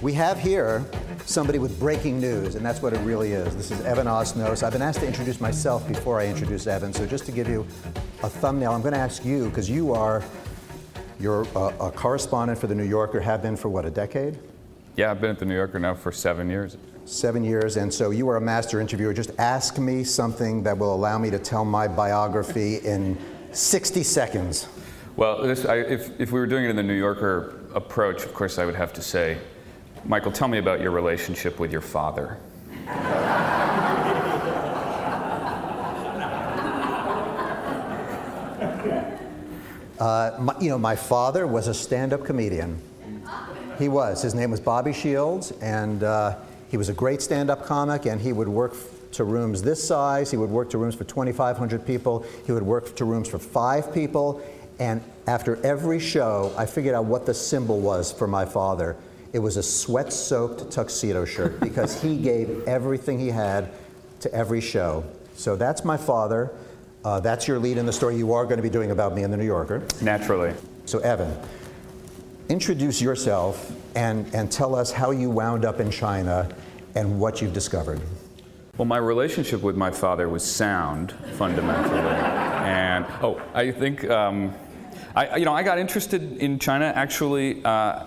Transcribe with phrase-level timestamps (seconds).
[0.00, 0.84] We have here
[1.24, 3.54] somebody with breaking news, and that's what it really is.
[3.54, 4.62] This is Evan Osnos.
[4.62, 7.66] I've been asked to introduce myself before I introduce Evan, so just to give you
[8.22, 10.24] a thumbnail, I'm going to ask you, because you are
[11.20, 14.38] you're a, a, correspondent for the New Yorker, have been for what, a decade?
[14.96, 16.76] Yeah, I've been at the New Yorker now for seven years.
[17.04, 19.14] Seven years, and so you are a master interviewer.
[19.14, 23.16] Just ask me something that will allow me to tell my biography in
[23.52, 24.66] 60 seconds.
[25.16, 28.34] Well, this, I, if, if we were doing it in the New Yorker approach, of
[28.34, 29.38] course, I would have to say,
[30.04, 32.38] Michael, tell me about your relationship with your father.
[40.02, 42.76] Uh, my, you know, my father was a stand-up comedian.
[43.78, 44.20] He was.
[44.20, 48.06] His name was Bobby Shields, and uh, he was a great stand-up comic.
[48.06, 48.74] And he would work
[49.12, 50.28] to rooms this size.
[50.28, 52.26] He would work to rooms for 2,500 people.
[52.44, 54.42] He would work to rooms for five people.
[54.78, 58.96] And after every show, I figured out what the symbol was for my father.
[59.32, 63.70] It was a sweat-soaked tuxedo shirt because he gave everything he had
[64.20, 65.04] to every show.
[65.34, 66.50] So that's my father.
[67.04, 69.24] Uh, that's your lead in the story you are going to be doing about me
[69.24, 69.82] in the New Yorker.
[70.00, 70.54] Naturally.
[70.84, 71.36] So, Evan,
[72.48, 76.48] introduce yourself and, and tell us how you wound up in China
[76.94, 78.00] and what you've discovered.
[78.76, 82.51] Well, my relationship with my father was sound, fundamentally.
[83.04, 84.54] And, oh, I think, um,
[85.14, 87.64] I, you know, I got interested in China actually.
[87.64, 88.06] Uh,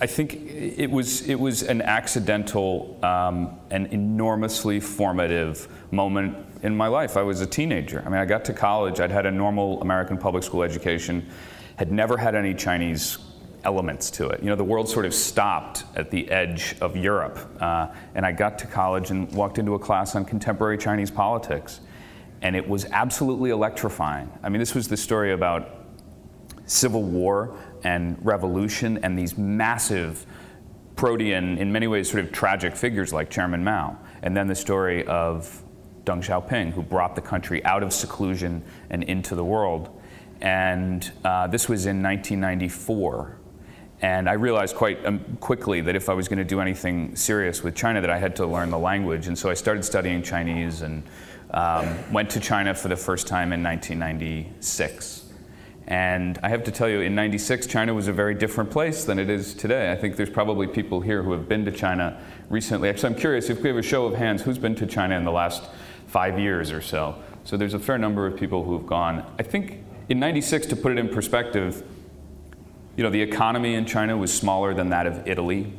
[0.00, 6.86] I think it was it was an accidental um, and enormously formative moment in my
[6.86, 7.16] life.
[7.16, 8.02] I was a teenager.
[8.04, 9.00] I mean, I got to college.
[9.00, 11.28] I'd had a normal American public school education,
[11.76, 13.18] had never had any Chinese
[13.64, 14.42] elements to it.
[14.42, 18.32] You know, the world sort of stopped at the edge of Europe, uh, and I
[18.32, 21.80] got to college and walked into a class on contemporary Chinese politics,
[22.42, 24.30] and it was absolutely electrifying.
[24.42, 25.76] I mean, this was the story about
[26.66, 30.24] civil war and revolution and these massive
[30.96, 33.98] protean, in many ways, sort of tragic figures like Chairman Mao.
[34.22, 35.62] And then the story of
[36.04, 40.00] Deng Xiaoping, who brought the country out of seclusion and into the world.
[40.40, 43.36] And uh, this was in 1994.
[44.02, 47.62] And I realized quite um, quickly that if I was going to do anything serious
[47.62, 49.26] with China, that I had to learn the language.
[49.26, 51.02] And so I started studying Chinese and
[51.52, 55.24] um, went to China for the first time in 1996.
[55.86, 59.18] And I have to tell you, in 96, China was a very different place than
[59.18, 59.90] it is today.
[59.90, 62.88] I think there's probably people here who have been to China recently.
[62.88, 65.24] Actually, I'm curious if we have a show of hands, who's been to China in
[65.24, 65.68] the last
[66.06, 67.16] five years or so?
[67.42, 69.28] So there's a fair number of people who have gone.
[69.38, 71.82] I think in 96, to put it in perspective,
[72.96, 75.72] you know, the economy in China was smaller than that of Italy.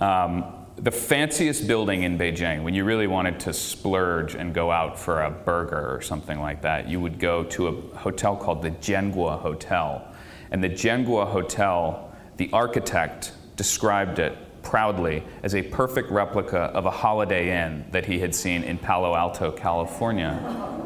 [0.00, 0.44] Um,
[0.76, 5.22] the fanciest building in Beijing, when you really wanted to splurge and go out for
[5.22, 9.40] a burger or something like that, you would go to a hotel called the Jianguo
[9.40, 10.06] Hotel.
[10.50, 16.90] And the Jianguo Hotel, the architect described it proudly as a perfect replica of a
[16.90, 20.85] Holiday Inn that he had seen in Palo Alto, California.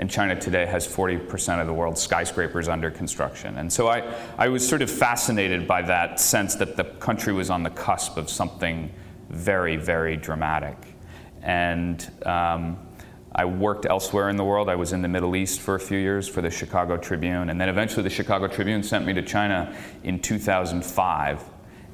[0.00, 3.58] And China today has 40% of the world's skyscrapers under construction.
[3.58, 4.02] And so I,
[4.38, 8.16] I was sort of fascinated by that sense that the country was on the cusp
[8.16, 8.90] of something
[9.28, 10.78] very, very dramatic.
[11.42, 12.78] And um,
[13.34, 14.70] I worked elsewhere in the world.
[14.70, 17.50] I was in the Middle East for a few years for the Chicago Tribune.
[17.50, 21.44] And then eventually the Chicago Tribune sent me to China in 2005.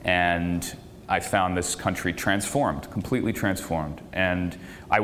[0.05, 0.77] And
[1.09, 4.01] I found this country transformed, completely transformed.
[4.13, 4.57] And
[4.93, 5.01] I,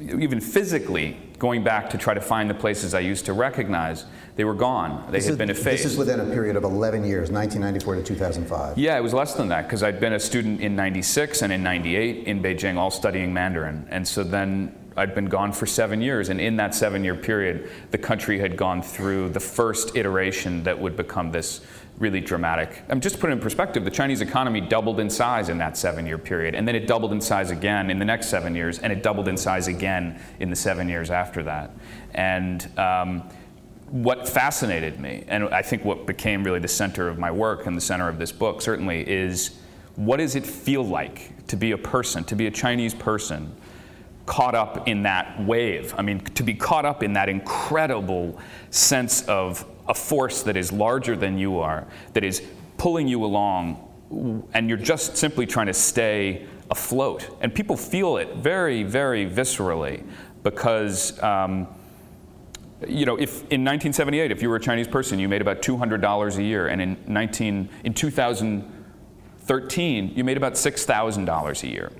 [0.00, 4.44] even physically, going back to try to find the places I used to recognize, they
[4.44, 5.04] were gone.
[5.08, 5.82] They this had is, been effaced.
[5.82, 8.78] This is within a period of 11 years, 1994 to 2005.
[8.78, 11.62] Yeah, it was less than that because I'd been a student in 96 and in
[11.62, 13.86] 98 in Beijing, all studying Mandarin.
[13.90, 17.70] And so then I'd been gone for seven years, and in that seven year period,
[17.90, 21.60] the country had gone through the first iteration that would become this
[21.98, 22.82] really dramatic.
[22.88, 25.76] I'm just to put it in perspective, the Chinese economy doubled in size in that
[25.76, 28.78] seven year period, and then it doubled in size again in the next seven years,
[28.80, 31.70] and it doubled in size again in the seven years after that.
[32.14, 33.28] And um,
[33.90, 37.76] what fascinated me, and I think what became really the center of my work and
[37.76, 39.60] the center of this book, certainly, is
[39.94, 43.54] what does it feel like to be a person, to be a Chinese person?
[44.26, 45.94] Caught up in that wave.
[45.96, 48.40] I mean, to be caught up in that incredible
[48.70, 52.42] sense of a force that is larger than you are, that is
[52.76, 53.90] pulling you along,
[54.54, 57.36] and you're just simply trying to stay afloat.
[57.40, 60.04] And people feel it very, very viscerally
[60.42, 61.22] because.
[61.22, 61.68] Um,
[62.88, 66.36] you know, if in 1978, if you were a Chinese person, you made about $200
[66.36, 71.90] a year, and in 19 in 2013, you made about $6,000 a year.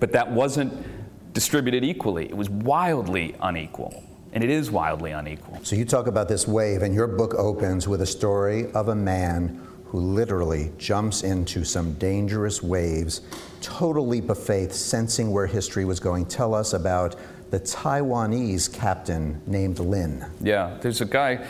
[0.00, 2.26] But that wasn't distributed equally.
[2.26, 5.60] It was wildly unequal and it is wildly unequal.
[5.62, 8.94] So you talk about this wave, and your book opens with a story of a
[8.94, 13.20] man who literally jumps into some dangerous waves,
[13.60, 16.26] total leap of faith, sensing where history was going.
[16.26, 17.14] Tell us about
[17.52, 20.26] the Taiwanese captain named Lin.
[20.40, 21.46] Yeah, there's a guy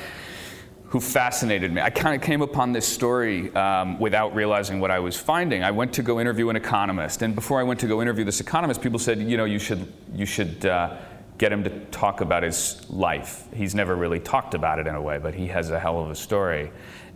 [0.88, 1.80] who fascinated me.
[1.80, 5.64] I kind of came upon this story um, without realizing what I was finding.
[5.64, 8.40] I went to go interview an economist, and before I went to go interview this
[8.40, 10.98] economist, people said, you know, you should, you should uh,
[11.38, 13.46] get him to talk about his life.
[13.52, 16.10] He's never really talked about it in a way, but he has a hell of
[16.10, 16.70] a story.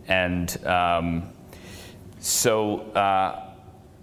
[0.07, 1.29] And um,
[2.19, 3.45] so, uh,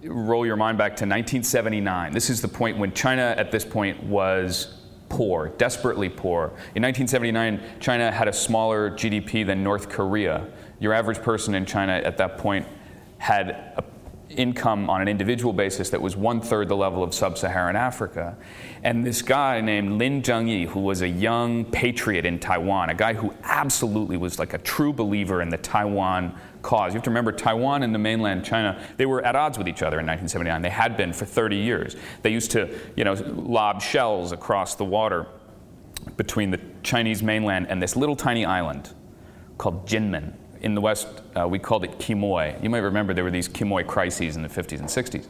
[0.03, 2.13] roll your mind back to 1979.
[2.13, 6.47] This is the point when China, at this point, was poor, desperately poor.
[6.75, 10.47] In 1979, China had a smaller GDP than North Korea.
[10.79, 12.67] Your average person in China at that point
[13.17, 13.83] had a
[14.29, 18.37] income on an individual basis that was one third the level of sub Saharan Africa.
[18.83, 23.13] And this guy named Lin Zhengyi, who was a young patriot in Taiwan, a guy
[23.13, 26.93] who absolutely was like a true believer in the Taiwan cause.
[26.93, 29.81] You have to remember, Taiwan and the mainland China, they were at odds with each
[29.81, 30.61] other in 1979.
[30.61, 31.95] They had been for 30 years.
[32.21, 35.27] They used to, you know, lob shells across the water
[36.17, 38.93] between the Chinese mainland and this little tiny island
[39.57, 41.07] called Jinmen in the West,
[41.39, 42.61] uh, we called it Quemoy.
[42.61, 45.27] You might remember there were these Quemoy crises in the 50s and 60s.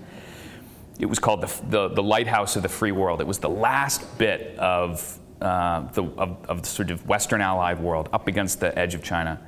[0.99, 3.21] It was called the, the, the lighthouse of the free world.
[3.21, 7.79] It was the last bit of, uh, the, of, of the sort of Western allied
[7.79, 9.39] world up against the edge of China.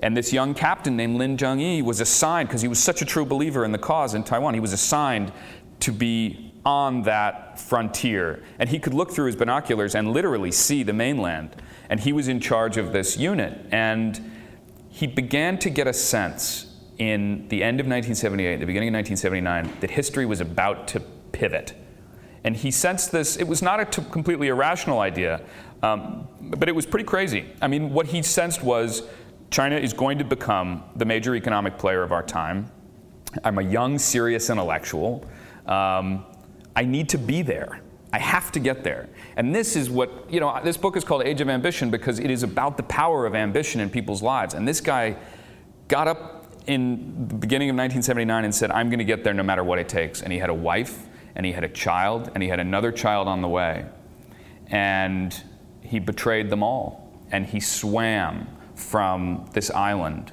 [0.00, 3.24] And this young captain named Lin Zhengyi was assigned, because he was such a true
[3.24, 5.32] believer in the cause in Taiwan, he was assigned
[5.80, 8.42] to be on that frontier.
[8.58, 11.56] And he could look through his binoculars and literally see the mainland.
[11.88, 13.58] And he was in charge of this unit.
[13.70, 14.32] And
[14.94, 16.66] he began to get a sense
[16.98, 21.00] in the end of 1978, the beginning of 1979, that history was about to
[21.32, 21.74] pivot.
[22.44, 25.40] And he sensed this, it was not a t- completely irrational idea,
[25.82, 27.44] um, but it was pretty crazy.
[27.60, 29.02] I mean, what he sensed was
[29.50, 32.70] China is going to become the major economic player of our time.
[33.42, 35.28] I'm a young, serious intellectual.
[35.66, 36.24] Um,
[36.76, 37.80] I need to be there.
[38.14, 39.08] I have to get there.
[39.36, 42.30] And this is what, you know, this book is called Age of Ambition because it
[42.30, 44.54] is about the power of ambition in people's lives.
[44.54, 45.16] And this guy
[45.88, 49.42] got up in the beginning of 1979 and said, I'm going to get there no
[49.42, 50.22] matter what it takes.
[50.22, 53.26] And he had a wife, and he had a child, and he had another child
[53.26, 53.84] on the way.
[54.68, 55.36] And
[55.80, 57.12] he betrayed them all.
[57.32, 58.46] And he swam
[58.76, 60.30] from this island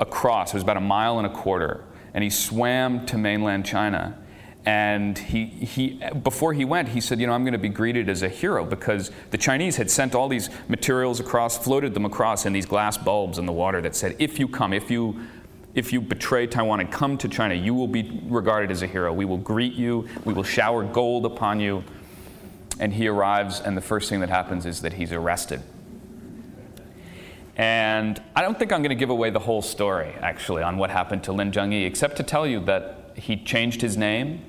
[0.00, 1.84] across, it was about a mile and a quarter.
[2.14, 4.20] And he swam to mainland China
[4.66, 8.10] and he, he, before he went, he said, You know, I'm going to be greeted
[8.10, 12.44] as a hero because the Chinese had sent all these materials across, floated them across
[12.44, 15.18] in these glass bulbs in the water that said, If you come, if you,
[15.74, 19.12] if you betray Taiwan and come to China, you will be regarded as a hero.
[19.14, 21.82] We will greet you, we will shower gold upon you.
[22.78, 25.62] And he arrives, and the first thing that happens is that he's arrested.
[27.56, 30.90] And I don't think I'm going to give away the whole story, actually, on what
[30.90, 34.42] happened to Lin Zhengyi, except to tell you that he changed his name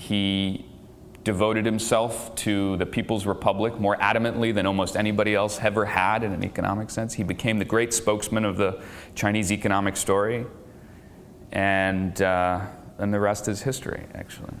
[0.00, 0.64] he
[1.24, 6.32] devoted himself to the People's Republic more adamantly than almost anybody else ever had in
[6.32, 7.12] an economic sense.
[7.12, 8.82] He became the great spokesman of the
[9.14, 10.46] Chinese economic story.
[11.52, 12.64] And, uh,
[12.98, 14.54] and the rest is history, actually.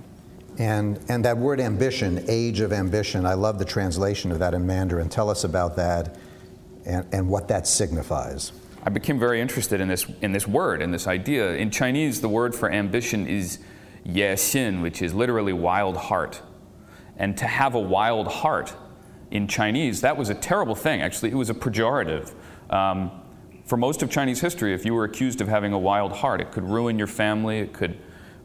[0.58, 4.66] And, and that word ambition, age of ambition, I love the translation of that in
[4.66, 5.08] Mandarin.
[5.08, 6.18] Tell us about that
[6.84, 8.52] and, and what that signifies.
[8.84, 11.54] I became very interested in this, in this word, in this idea.
[11.54, 13.60] In Chinese, the word for ambition is
[14.04, 16.42] ye xin, which is literally wild heart.
[17.16, 18.74] And to have a wild heart
[19.30, 21.02] in Chinese, that was a terrible thing.
[21.02, 22.32] Actually, it was a pejorative.
[22.70, 23.10] Um,
[23.64, 26.50] for most of Chinese history, if you were accused of having a wild heart, it
[26.50, 27.98] could ruin your family, it could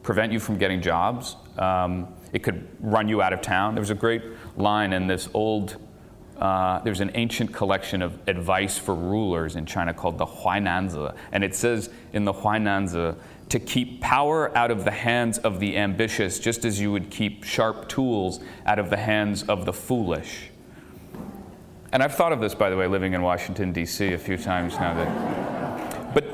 [0.03, 3.73] prevent you from getting jobs, um, it could run you out of town.
[3.73, 4.21] There was a great
[4.55, 5.77] line in this old,
[6.39, 11.15] uh, there's an ancient collection of advice for rulers in China called the Huainanzi.
[11.31, 13.17] And it says in the Huainanzi,
[13.49, 17.43] to keep power out of the hands of the ambitious, just as you would keep
[17.43, 20.49] sharp tools out of the hands of the foolish.
[21.91, 24.13] And I've thought of this, by the way, living in Washington, D.C.
[24.13, 24.93] a few times now.
[24.95, 26.25] That, but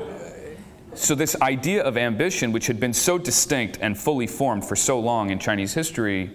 [0.98, 4.98] so, this idea of ambition, which had been so distinct and fully formed for so
[4.98, 6.32] long in Chinese history,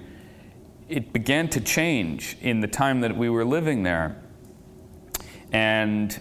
[0.87, 4.15] it began to change in the time that we were living there.
[5.51, 6.17] And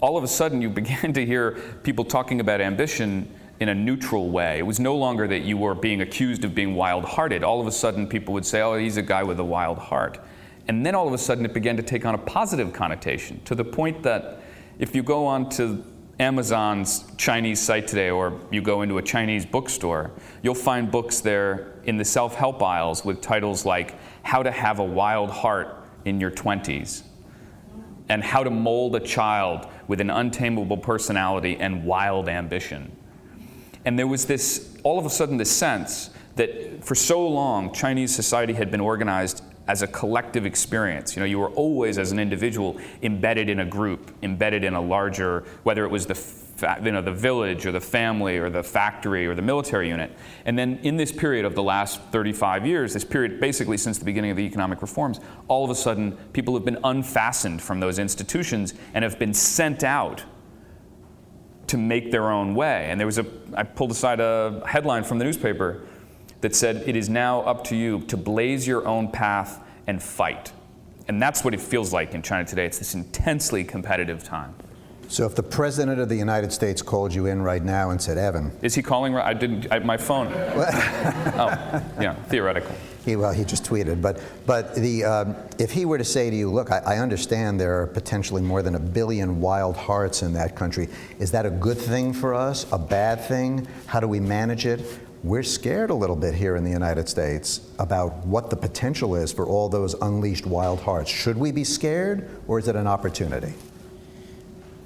[0.00, 3.28] all of a sudden, you began to hear people talking about ambition
[3.60, 4.58] in a neutral way.
[4.58, 7.44] It was no longer that you were being accused of being wild hearted.
[7.44, 10.18] All of a sudden, people would say, oh, he's a guy with a wild heart.
[10.66, 13.54] And then all of a sudden, it began to take on a positive connotation to
[13.54, 14.40] the point that
[14.78, 15.84] if you go on to
[16.18, 20.10] Amazon's Chinese site today, or you go into a Chinese bookstore,
[20.42, 24.78] you'll find books there in the self help aisles with titles like How to Have
[24.78, 25.76] a Wild Heart
[26.06, 27.02] in Your 20s
[28.08, 32.92] and How to Mold a Child with an untamable personality and wild ambition.
[33.84, 38.14] And there was this, all of a sudden, this sense that for so long, Chinese
[38.14, 41.14] society had been organized as a collective experience.
[41.14, 44.80] You know, you were always, as an individual, embedded in a group, embedded in a
[44.80, 46.14] larger, whether it was the
[46.82, 50.12] you know, the village or the family or the factory or the military unit.
[50.44, 54.04] And then in this period of the last 35 years, this period basically since the
[54.04, 57.98] beginning of the economic reforms, all of a sudden people have been unfastened from those
[57.98, 60.22] institutions and have been sent out
[61.70, 62.86] to make their own way.
[62.90, 65.82] And there was a, I pulled aside a headline from the newspaper
[66.40, 70.52] that said, It is now up to you to blaze your own path and fight.
[71.06, 72.66] And that's what it feels like in China today.
[72.66, 74.54] It's this intensely competitive time.
[75.06, 78.18] So if the president of the United States called you in right now and said,
[78.18, 79.16] Evan, is he calling?
[79.16, 79.68] I didn't.
[79.70, 80.26] I, my phone.
[80.32, 82.74] oh, yeah, theoretical.
[83.04, 86.36] He, well, he just tweeted, but but the um, if he were to say to
[86.36, 90.34] you, look, I, I, understand there are potentially more than a billion wild hearts in
[90.34, 90.88] that country.
[91.18, 92.66] Is that a good thing for us?
[92.72, 93.66] A bad thing?
[93.86, 94.82] How do we manage it?
[95.22, 99.32] We're scared a little bit here in the United States about what the potential is
[99.32, 101.10] for all those unleashed wild hearts.
[101.10, 103.52] Should we be scared, or is it an opportunity?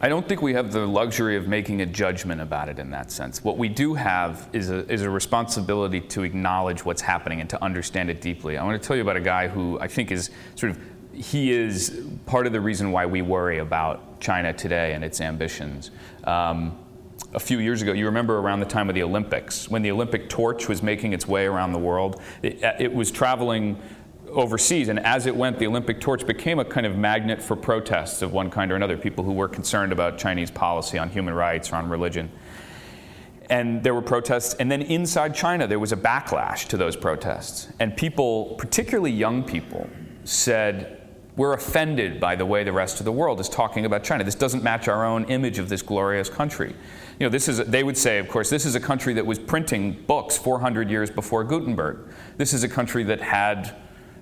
[0.05, 3.11] I don't think we have the luxury of making a judgment about it in that
[3.11, 3.43] sense.
[3.43, 7.65] What we do have is a, is a responsibility to acknowledge what's happening and to
[7.65, 8.59] understand it deeply.
[8.59, 10.81] I want to tell you about a guy who I think is sort of,
[11.15, 15.91] he is part of the reason why we worry about China today and its ambitions.
[16.25, 16.79] Um,
[17.33, 20.29] a few years ago, you remember around the time of the Olympics, when the Olympic
[20.29, 23.81] torch was making its way around the world, it, it was traveling
[24.35, 24.89] overseas.
[24.89, 28.33] And as it went, the Olympic torch became a kind of magnet for protests of
[28.33, 31.77] one kind or another, people who were concerned about Chinese policy on human rights or
[31.77, 32.31] on religion.
[33.51, 34.55] And there were protests.
[34.55, 37.69] And then inside China, there was a backlash to those protests.
[37.79, 39.89] And people, particularly young people,
[40.25, 41.01] said,
[41.37, 44.23] we're offended by the way the rest of the world is talking about China.
[44.23, 46.75] This doesn't match our own image of this glorious country.
[47.19, 49.39] You know, this is, they would say, of course, this is a country that was
[49.39, 52.09] printing books 400 years before Gutenberg.
[52.37, 53.75] This is a country that had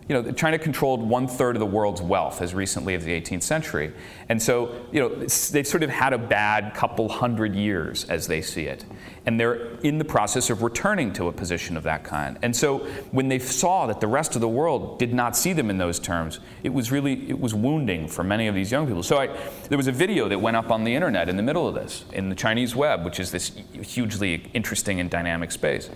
[0.08, 3.42] you know, China controlled one third of the world's wealth as recently as the 18th
[3.42, 3.92] century.
[4.28, 8.42] And so, you know, they've sort of had a bad couple hundred years as they
[8.42, 8.84] see it.
[9.26, 12.36] And they're in the process of returning to a position of that kind.
[12.42, 12.78] And so
[13.12, 16.00] when they saw that the rest of the world did not see them in those
[16.00, 19.04] terms, it was really, it was wounding for many of these young people.
[19.04, 19.28] So I,
[19.68, 22.04] there was a video that went up on the internet in the middle of this,
[22.12, 25.90] in the Chinese web, which is this hugely interesting and dynamic space.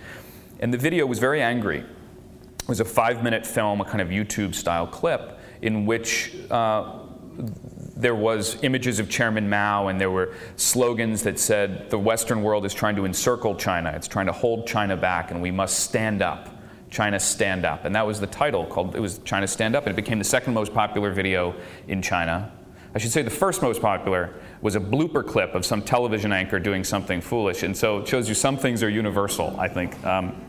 [0.61, 1.83] And the video was very angry
[2.67, 6.99] was a five minute film, a kind of YouTube style clip, in which uh,
[7.95, 12.65] there was images of Chairman Mao and there were slogans that said the Western world
[12.65, 16.21] is trying to encircle China, it's trying to hold China back, and we must stand
[16.21, 16.49] up.
[16.89, 17.85] China Stand Up.
[17.85, 20.23] And that was the title called, it was China Stand Up, and it became the
[20.23, 21.53] second most popular video
[21.89, 22.51] in China.
[22.95, 26.59] I should say the first most popular was a blooper clip of some television anchor
[26.59, 27.63] doing something foolish.
[27.63, 30.01] And so it shows you some things are universal, I think.
[30.05, 30.41] Um,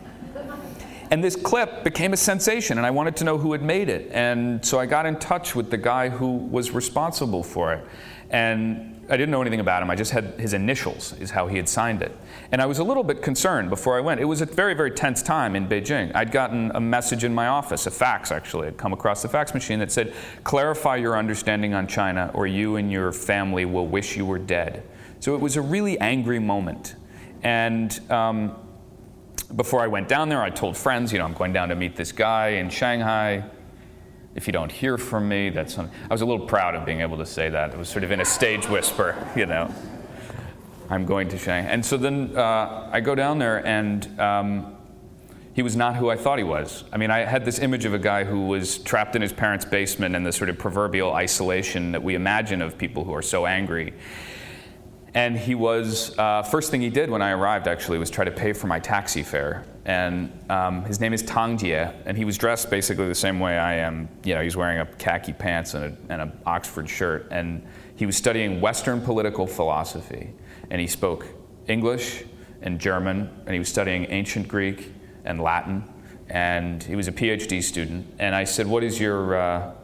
[1.11, 4.11] and this clip became a sensation, and I wanted to know who had made it.
[4.13, 7.85] And so I got in touch with the guy who was responsible for it.
[8.31, 9.91] And I didn't know anything about him.
[9.91, 12.15] I just had his initials, is how he had signed it.
[12.53, 14.21] And I was a little bit concerned before I went.
[14.21, 16.15] It was a very, very tense time in Beijing.
[16.15, 18.69] I'd gotten a message in my office, a fax actually.
[18.69, 20.13] I'd come across the fax machine that said,
[20.45, 24.83] Clarify your understanding on China, or you and your family will wish you were dead.
[25.21, 26.95] So it was a really angry moment.
[27.43, 28.57] And um,
[29.57, 31.97] before I went down there, I told friends, you know, I'm going down to meet
[31.97, 33.45] this guy in Shanghai.
[34.35, 35.95] If you don't hear from me, that's something.
[36.11, 37.73] I was a little proud of being able to say that.
[37.73, 39.75] It was sort of in a stage whisper, you know.
[40.91, 41.71] I'm going to Shanghai.
[41.71, 44.77] And so then uh, I go down there, and um,
[45.53, 46.85] he was not who I thought he was.
[46.93, 49.65] I mean, I had this image of a guy who was trapped in his parents'
[49.65, 53.45] basement in the sort of proverbial isolation that we imagine of people who are so
[53.45, 53.93] angry.
[55.19, 58.31] And he was, uh, first thing he did when I arrived actually was try to
[58.31, 59.65] pay for my taxi fare.
[59.85, 63.59] And um, his name is Tang Jie, and he was dressed basically the same way
[63.59, 64.09] I am.
[64.23, 67.27] You know, he's wearing a khaki pants and an Oxford shirt.
[67.33, 70.31] And he was studying Western political philosophy.
[70.71, 71.27] And he spoke
[71.67, 72.23] English
[72.63, 74.93] and German, and he was studying ancient Greek
[75.25, 75.83] and Latin.
[76.29, 78.07] And he was a PhD student.
[78.21, 79.75] And I said, What is your, uh,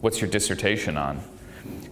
[0.00, 1.20] what's your dissertation on?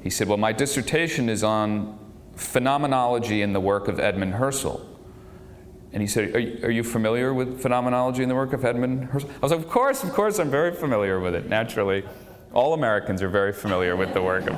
[0.00, 1.98] He said, Well, my dissertation is on
[2.36, 4.84] phenomenology in the work of Edmund Husserl.
[5.92, 9.10] And he said, are you, are you, familiar with phenomenology in the work of Edmund
[9.10, 9.30] Husserl?
[9.30, 12.04] I was like, Of course, of course, I'm very familiar with it, naturally.
[12.52, 14.56] All Americans are very familiar with the work of,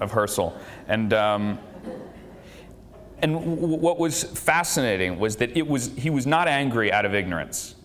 [0.00, 0.58] of Husserl.
[0.88, 1.58] And, um,
[3.22, 7.14] and w- what was fascinating was that it was, he was not angry out of
[7.14, 7.76] ignorance.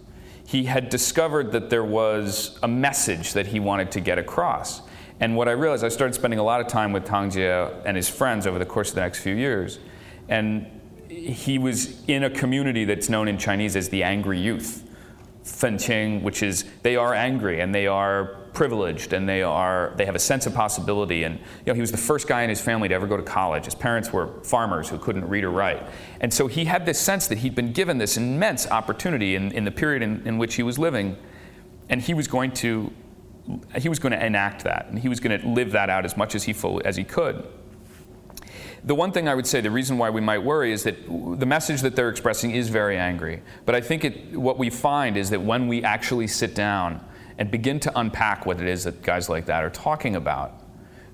[0.45, 4.81] He had discovered that there was a message that he wanted to get across.
[5.23, 7.47] And what I realized, I started spending a lot of time with Tang Jie
[7.85, 9.79] and his friends over the course of the next few years.
[10.27, 10.67] And
[11.07, 14.83] he was in a community that's known in Chinese as the angry youth,
[15.45, 20.15] Fenqing, which is they are angry and they are privileged and they are they have
[20.15, 21.23] a sense of possibility.
[21.23, 23.23] And you know he was the first guy in his family to ever go to
[23.23, 23.63] college.
[23.63, 25.83] His parents were farmers who couldn't read or write.
[26.19, 29.63] And so he had this sense that he'd been given this immense opportunity in, in
[29.63, 31.15] the period in, in which he was living.
[31.87, 32.91] And he was going to
[33.77, 36.15] he was going to enact that and he was going to live that out as
[36.15, 37.45] much as he fully, as he could
[38.85, 41.45] the one thing I would say, the reason why we might worry is that the
[41.45, 43.41] message that they're expressing is very angry.
[43.65, 47.03] But I think it, what we find is that when we actually sit down
[47.38, 50.62] and begin to unpack what it is that guys like that are talking about,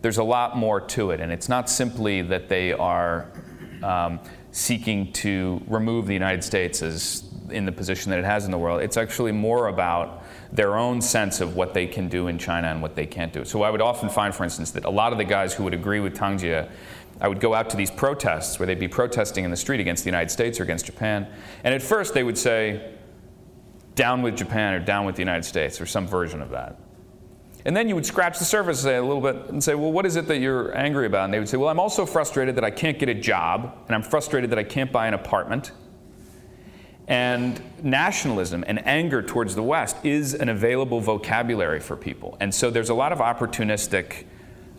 [0.01, 1.19] there's a lot more to it.
[1.19, 3.31] And it's not simply that they are
[3.83, 4.19] um,
[4.51, 8.57] seeking to remove the United States as in the position that it has in the
[8.57, 8.81] world.
[8.81, 12.81] It's actually more about their own sense of what they can do in China and
[12.81, 13.45] what they can't do.
[13.45, 15.73] So I would often find, for instance, that a lot of the guys who would
[15.73, 16.67] agree with Tang Jie
[17.21, 20.03] I would go out to these protests where they'd be protesting in the street against
[20.03, 21.27] the United States or against Japan.
[21.63, 22.93] And at first they would say,
[23.95, 26.79] down with Japan or down with the United States or some version of that.
[27.65, 30.15] And then you would scratch the surface a little bit and say, well, what is
[30.15, 31.25] it that you're angry about?
[31.25, 33.95] And they would say, well, I'm also frustrated that I can't get a job, and
[33.95, 35.73] I'm frustrated that I can't buy an apartment.
[37.09, 42.37] And nationalism and anger towards the West is an available vocabulary for people.
[42.39, 44.25] And so there's a lot of opportunistic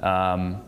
[0.00, 0.62] um,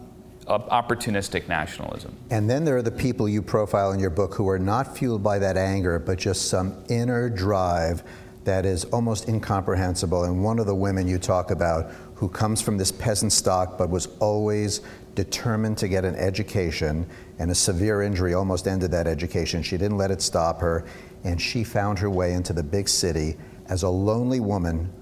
[0.49, 2.17] opportunistic nationalism.
[2.31, 5.23] And then there are the people you profile in your book who are not fueled
[5.23, 8.03] by that anger, but just some inner drive
[8.45, 10.25] that is almost incomprehensible.
[10.25, 13.89] And one of the women you talk about who comes from this peasant stock but
[13.89, 14.81] was always
[15.15, 17.07] determined to get an education,
[17.39, 19.63] and a severe injury almost ended that education.
[19.63, 20.85] She didn't let it stop her,
[21.25, 23.37] and she found her way into the big city
[23.69, 24.93] as a lonely woman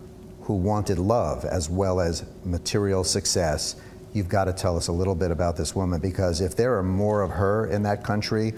[0.42, 3.76] who wanted love as well as material success
[4.12, 6.82] you've got to tell us a little bit about this woman because if there are
[6.82, 8.52] more of her in that country,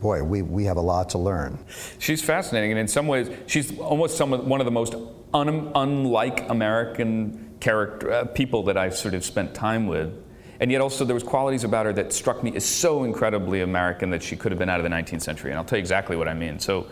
[0.00, 1.58] boy, we, we have a lot to learn.
[1.98, 4.94] She's fascinating, and in some ways, she's almost some of, one of the most
[5.34, 10.12] un, unlike American character uh, people that I've sort of spent time with.
[10.60, 14.10] And yet, also, there was qualities about her that struck me as so incredibly American
[14.10, 15.50] that she could have been out of the 19th century.
[15.50, 16.58] And I'll tell you exactly what I mean.
[16.58, 16.86] So,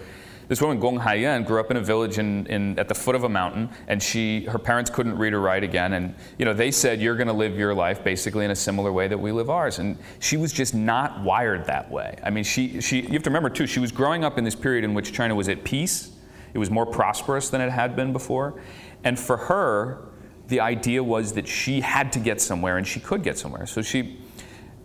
[0.49, 3.25] this woman, Gong Haiyan, grew up in a village in, in, at the foot of
[3.25, 5.93] a mountain, and she, her parents couldn't read or write again.
[5.93, 8.91] And you know, they said, You're going to live your life basically in a similar
[8.91, 9.79] way that we live ours.
[9.79, 12.19] And she was just not wired that way.
[12.25, 14.55] I mean, she, she, you have to remember, too, she was growing up in this
[14.55, 16.13] period in which China was at peace,
[16.55, 18.59] it was more prosperous than it had been before.
[19.05, 20.08] And for her,
[20.49, 23.67] the idea was that she had to get somewhere, and she could get somewhere.
[23.67, 24.19] So she,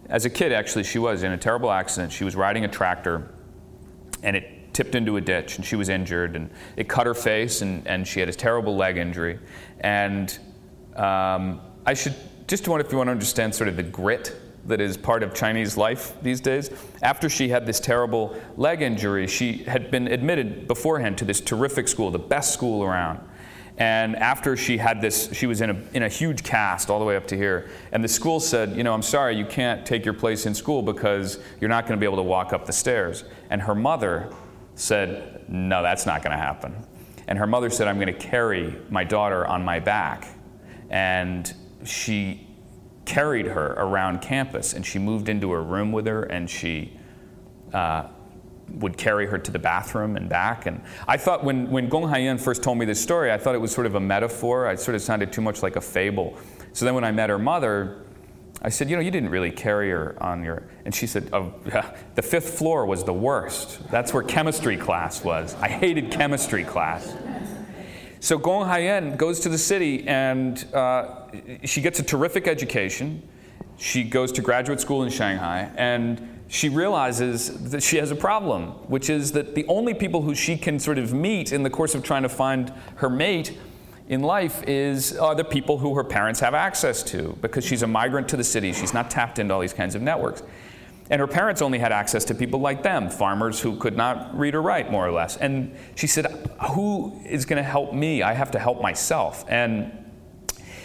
[0.09, 2.11] as a kid, actually, she was in a terrible accident.
[2.11, 3.31] She was riding a tractor,
[4.21, 7.61] and it tipped into a ditch and she was injured and it cut her face
[7.61, 9.39] and, and she had a terrible leg injury.
[9.81, 10.37] And
[10.95, 12.15] um, I should
[12.47, 15.33] just wonder if you want to understand sort of the grit that is part of
[15.33, 16.69] Chinese life these days.
[17.01, 21.87] After she had this terrible leg injury, she had been admitted beforehand to this terrific
[21.87, 23.19] school, the best school around.
[23.77, 27.05] And after she had this, she was in a, in a huge cast all the
[27.05, 27.69] way up to here.
[27.91, 30.81] And the school said, You know, I'm sorry, you can't take your place in school
[30.81, 33.23] because you're not going to be able to walk up the stairs.
[33.49, 34.31] And her mother
[34.75, 36.75] said, No, that's not going to happen.
[37.27, 40.27] And her mother said, I'm going to carry my daughter on my back.
[40.89, 41.51] And
[41.83, 42.47] she
[43.05, 46.97] carried her around campus and she moved into her room with her and she
[47.73, 48.07] uh,
[48.69, 50.65] would carry her to the bathroom and back.
[50.65, 53.61] And I thought when, when Gong Haiyan first told me this story, I thought it
[53.61, 54.71] was sort of a metaphor.
[54.71, 56.37] It sort of sounded too much like a fable.
[56.73, 58.03] So then when I met her mother,
[58.61, 60.63] I said, you know, you didn't really carry her on your.
[60.85, 63.89] And she said, oh, yeah, the fifth floor was the worst.
[63.91, 65.55] That's where chemistry class was.
[65.55, 67.13] I hated chemistry class.
[68.21, 71.25] So Gong Haiyan goes to the city and uh,
[71.65, 73.27] she gets a terrific education.
[73.77, 78.67] She goes to graduate school in Shanghai and she realizes that she has a problem,
[78.87, 81.95] which is that the only people who she can sort of meet in the course
[81.95, 83.57] of trying to find her mate
[84.07, 87.87] in life is uh, the people who her parents have access to because she's a
[87.87, 88.73] migrant to the city.
[88.73, 90.43] She's not tapped into all these kinds of networks.
[91.09, 94.55] And her parents only had access to people like them, farmers who could not read
[94.55, 95.37] or write, more or less.
[95.37, 96.25] And she said,
[96.71, 98.23] Who is going to help me?
[98.23, 99.43] I have to help myself.
[99.49, 99.91] And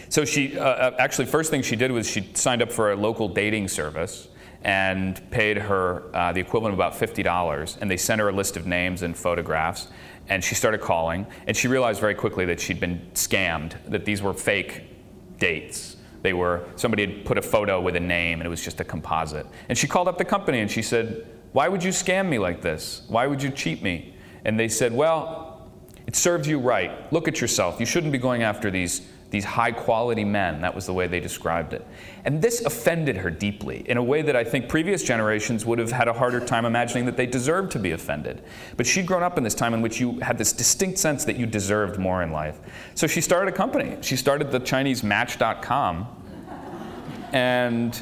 [0.09, 2.97] so she, uh, uh, actually, first thing she did was she signed up for a
[2.97, 4.29] local dating service
[4.62, 7.79] and paid her uh, the equivalent of about $50.
[7.81, 9.88] And they sent her a list of names and photographs
[10.29, 14.23] and she started calling, and she realized very quickly that she'd been scammed, that these
[14.23, 14.85] were fake
[15.38, 15.97] dates.
[16.23, 18.85] They were, somebody had put a photo with a name, and it was just a
[18.85, 19.47] composite.
[19.68, 22.61] And she called up the company and she said, Why would you scam me like
[22.61, 23.03] this?
[23.09, 24.14] Why would you cheat me?
[24.44, 25.71] And they said, Well,
[26.07, 27.11] it serves you right.
[27.12, 27.81] Look at yourself.
[27.81, 30.62] You shouldn't be going after these these high quality men.
[30.62, 31.87] That was the way they described it.
[32.29, 35.91] And this offended her deeply in a way that I think previous generations would have
[35.91, 38.43] had a harder time imagining that they deserved to be offended.
[38.77, 41.37] But she'd grown up in this time in which you had this distinct sense that
[41.37, 42.59] you deserved more in life.
[42.95, 43.97] So she started a company.
[44.03, 46.07] She started the Chinese Match.com.
[47.33, 47.97] And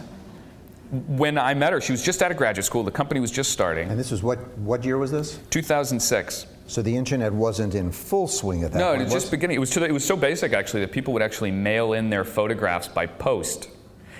[1.06, 2.82] when I met her, she was just out of graduate school.
[2.82, 3.90] The company was just starting.
[3.90, 5.38] And this was what, what year was this?
[5.50, 6.46] 2006.
[6.66, 9.02] So the internet wasn't in full swing at that No, point.
[9.02, 9.54] it was just beginning.
[9.54, 12.88] It was, it was so basic, actually, that people would actually mail in their photographs
[12.88, 13.68] by post,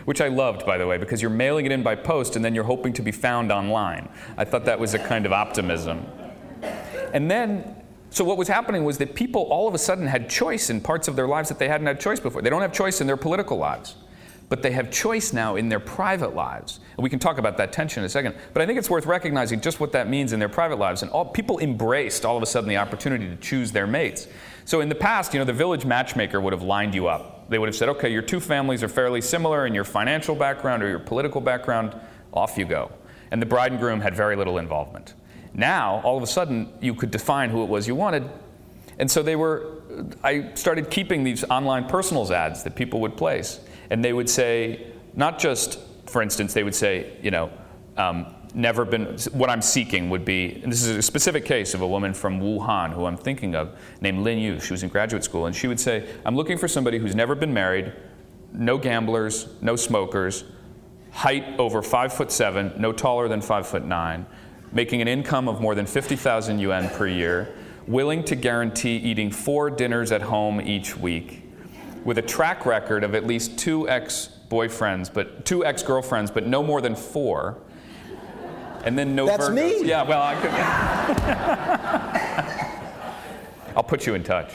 [0.07, 2.55] which I loved, by the way, because you're mailing it in by post and then
[2.55, 4.09] you're hoping to be found online.
[4.38, 6.07] I thought that was a kind of optimism.
[7.12, 7.77] And then,
[8.11, 11.07] so what was happening was that people all of a sudden had choice in parts
[11.07, 12.40] of their lives that they hadn't had choice before.
[12.40, 13.97] They don't have choice in their political lives
[14.49, 16.81] but they have choice now in their private lives.
[16.97, 18.37] And we can talk about that tension in a second.
[18.53, 21.03] But I think it's worth recognizing just what that means in their private lives.
[21.03, 24.29] And all people embraced all of a sudden the opportunity to choose their mates.
[24.64, 27.36] So in the past, you know, the village matchmaker would have lined you up.
[27.49, 30.83] They would have said, okay, your two families are fairly similar in your financial background
[30.83, 31.95] or your political background,
[32.33, 32.91] off you go.
[33.31, 35.15] And the bride and groom had very little involvement.
[35.55, 38.29] Now, all of a sudden, you could define who it was you wanted.
[38.99, 39.83] And so they were,
[40.23, 44.87] I started keeping these online personals ads that people would place and they would say,
[45.15, 47.51] not just, for instance, they would say, you know,
[47.97, 51.87] um, never been, what I'm seeking would be, this is a specific case of a
[51.87, 54.59] woman from Wuhan who I'm thinking of, named Lin Yu.
[54.61, 57.35] She was in graduate school, and she would say, I'm looking for somebody who's never
[57.35, 57.92] been married,
[58.53, 60.45] no gamblers, no smokers,
[61.12, 64.25] height over five foot seven, no taller than five foot nine,
[64.73, 67.55] making an income of more than 50,000 yuan per year,
[67.87, 71.42] willing to guarantee eating four dinners at home each week,
[72.07, 76.47] with a track record of at least two ex boyfriends, but two ex girlfriends, but
[76.47, 77.59] no more than four.
[78.87, 79.55] And then no That's Virgos.
[79.83, 79.88] me.
[79.88, 80.51] Yeah, well, I could.
[83.77, 84.53] I'll put you in touch.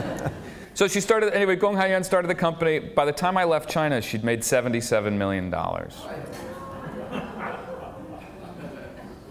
[0.74, 2.78] so she started, anyway, Gong Haiyan started the company.
[2.78, 5.50] By the time I left China, she'd made $77 million.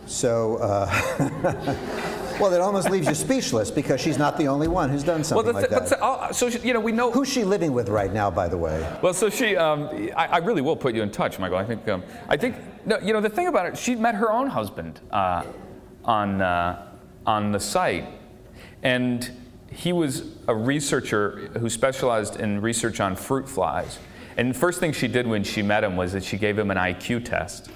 [0.05, 0.87] So, uh,
[2.39, 5.53] well, it almost leaves you speechless because she's not the only one who's done something
[5.53, 6.01] well, like that.
[6.01, 7.11] uh, so, she, you know, we know.
[7.11, 8.85] Who's she living with right now, by the way?
[9.01, 11.57] Well, so she, um, I, I, really will put you in touch, Michael.
[11.57, 12.55] I think, um, I think,
[12.85, 15.43] no, you know, the thing about it, she met her own husband uh,
[16.05, 16.87] on, uh,
[17.25, 18.05] on the site,
[18.83, 19.31] and
[19.71, 23.99] he was a researcher who specialized in research on fruit flies.
[24.37, 26.71] And the first thing she did when she met him was that she gave him
[26.71, 27.69] an IQ test.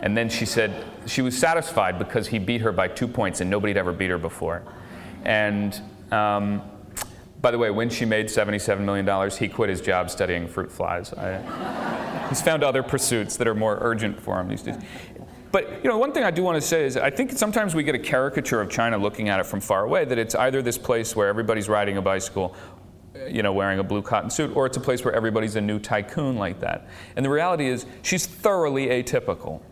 [0.00, 3.50] And then she said she was satisfied because he beat her by two points and
[3.50, 4.62] nobody had ever beat her before.
[5.24, 5.80] And
[6.12, 6.62] um,
[7.40, 11.12] by the way, when she made $77 million, he quit his job studying fruit flies.
[11.12, 14.76] I, he's found other pursuits that are more urgent for him these days.
[15.50, 17.82] But you know, one thing I do want to say is I think sometimes we
[17.82, 20.76] get a caricature of China looking at it from far away, that it's either this
[20.76, 22.54] place where everybody's riding a bicycle
[23.14, 25.60] eh, you know, wearing a blue cotton suit, or it's a place where everybody's a
[25.60, 26.88] new tycoon like that.
[27.16, 29.62] And the reality is, she's thoroughly atypical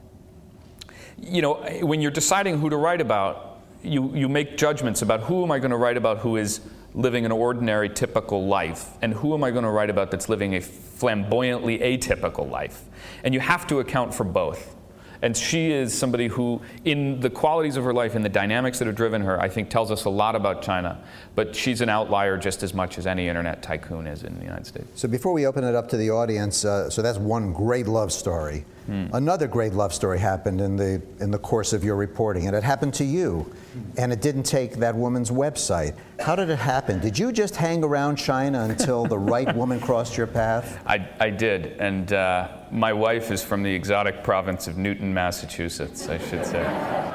[1.19, 5.21] you know, eh, when you're deciding who to write about, you, you make judgments about
[5.23, 6.61] who am I going to write about who is
[6.97, 10.55] living an ordinary, typical life, and who am I going to write about that's living
[10.55, 12.83] a flamboyantly atypical life.
[13.23, 14.75] And you have to account for both.
[15.23, 18.87] And she is somebody who, in the qualities of her life and the dynamics that
[18.87, 21.03] have driven her, I think tells us a lot about China.
[21.37, 24.67] But she's an outlier just as much as any internet tycoon is in the United
[24.67, 24.89] States.
[24.95, 28.11] So before we open it up to the audience, uh, so that's one great love
[28.11, 28.65] story.
[28.87, 29.09] Hmm.
[29.13, 32.63] Another great love story happened in the in the course of your reporting, and it
[32.63, 33.53] happened to you,
[33.99, 35.95] and it didn't take that woman's website.
[36.21, 37.01] How did it happen?
[37.01, 40.81] Did you just hang around China until the right woman crossed your path?
[40.87, 46.09] I, I did, and uh, my wife is from the exotic province of Newton, Massachusetts,
[46.09, 46.63] I should say.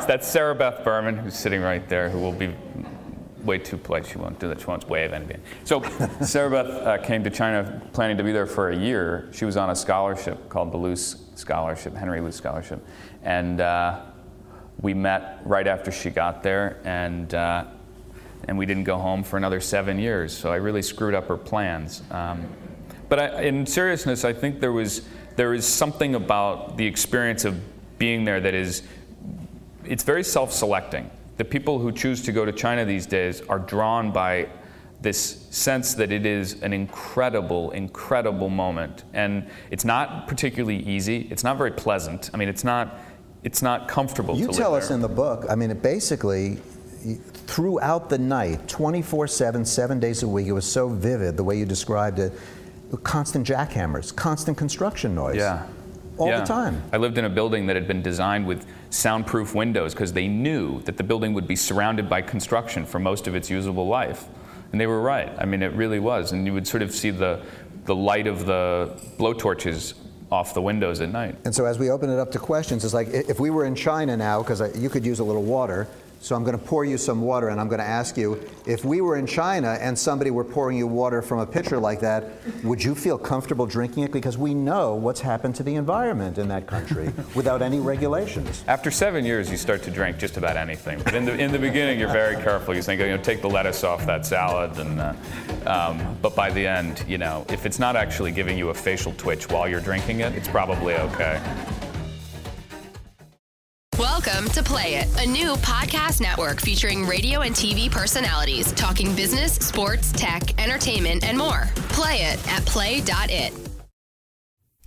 [0.01, 2.53] So that's Sarabeth Berman, who's sitting right there, who will be
[3.43, 4.05] way too polite.
[4.05, 4.59] She won't do that.
[4.59, 5.41] She won't wave anything.
[5.63, 9.29] So Sarabeth uh, came to China planning to be there for a year.
[9.31, 12.85] She was on a scholarship called the Luce Scholarship, Henry Luce Scholarship,
[13.23, 14.01] and uh,
[14.81, 17.65] we met right after she got there, and uh,
[18.47, 20.35] and we didn't go home for another seven years.
[20.35, 22.01] So I really screwed up her plans.
[22.11, 22.47] Um,
[23.09, 25.01] but I, in seriousness, I think there was
[25.35, 27.59] there is something about the experience of
[27.97, 28.83] being there that is
[29.85, 34.11] it's very self-selecting the people who choose to go to China these days are drawn
[34.11, 34.47] by
[35.01, 39.03] this sense that it is an incredible, incredible moment.
[39.13, 41.27] And it's not particularly easy.
[41.31, 42.29] It's not very pleasant.
[42.33, 42.99] I mean, it's not,
[43.43, 44.95] it's not comfortable you tell us there.
[44.95, 46.57] in the book, I mean, it basically,
[47.47, 51.57] throughout the night, 24 7, seven days a week, it was so vivid the way
[51.57, 52.33] you described it.
[53.03, 55.37] Constant jackhammers, constant construction noise.
[55.37, 55.65] Yeah.
[56.17, 56.41] All yeah.
[56.41, 56.83] the time.
[56.91, 60.81] I lived in a building that had been designed with soundproof windows because they knew
[60.81, 64.27] that the building would be surrounded by construction for most of its usable life.
[64.71, 65.31] And they were right.
[65.39, 66.31] I mean, it really was.
[66.31, 67.41] And you would sort of see the,
[67.85, 69.95] the light of the blowtorches
[70.31, 71.35] off the windows at night.
[71.43, 73.75] And so as we open it up to questions, it's like if we were in
[73.75, 75.87] China now, because you could use a little water,
[76.21, 78.85] so I'm going to pour you some water and I'm going to ask you if
[78.85, 82.25] we were in China and somebody were pouring you water from a pitcher like that,
[82.63, 84.11] would you feel comfortable drinking it?
[84.11, 88.63] Because we know what's happened to the environment in that country without any regulations.
[88.67, 91.01] After seven years, you start to drink just about anything.
[91.03, 92.75] But in the, in the beginning, you're very careful.
[92.75, 94.77] You think, you know, take the lettuce off that salad.
[94.77, 95.15] And, uh,
[95.65, 99.13] um, but by the end, you know, if it's not actually giving you a facial
[99.13, 101.41] twitch while you're drinking it, it's probably okay.
[104.61, 109.55] Welcome to Play It, a new podcast network featuring radio and TV personalities talking business,
[109.55, 111.67] sports, tech, entertainment, and more.
[111.89, 113.53] Play it at play.it.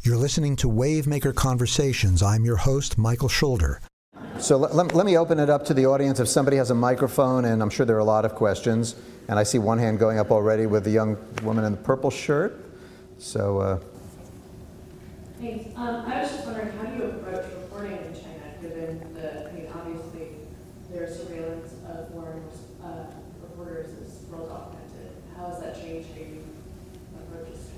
[0.02, 2.22] You're listening to Wavemaker Conversations.
[2.22, 3.80] I'm your host, Michael Schulder.
[4.38, 6.20] So let, let, let, me open it up to the audience.
[6.20, 8.94] If somebody has a microphone, and I'm sure there are a lot of questions,
[9.26, 12.10] and I see one hand going up already with the young woman in the purple
[12.10, 12.64] shirt.
[13.18, 13.58] So.
[13.58, 13.80] Uh,
[15.40, 15.76] Thanks.
[15.76, 18.34] Um, I was just wondering, how do you approach reporting in China?
[18.64, 20.28] given the, I mean, obviously,
[21.04, 22.42] their surveillance of foreign
[22.82, 23.04] uh,
[23.42, 25.12] reporters is well documented.
[25.36, 26.44] How has that changed how you
[27.16, 27.68] approach this?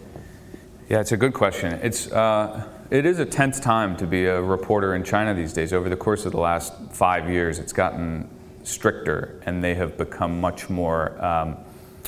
[0.89, 1.73] Yeah, it's a good question.
[1.83, 5.73] It's, uh, it is a tense time to be a reporter in China these days.
[5.73, 8.29] Over the course of the last five years, it's gotten
[8.63, 11.23] stricter, and they have become much more.
[11.25, 11.57] Um,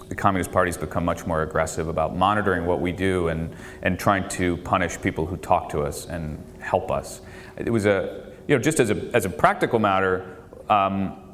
[0.09, 3.99] the Communist Party has become much more aggressive about monitoring what we do and, and
[3.99, 7.21] trying to punish people who talk to us and help us.
[7.57, 10.38] It was a you know, just as a, as a practical matter,
[10.69, 11.29] um,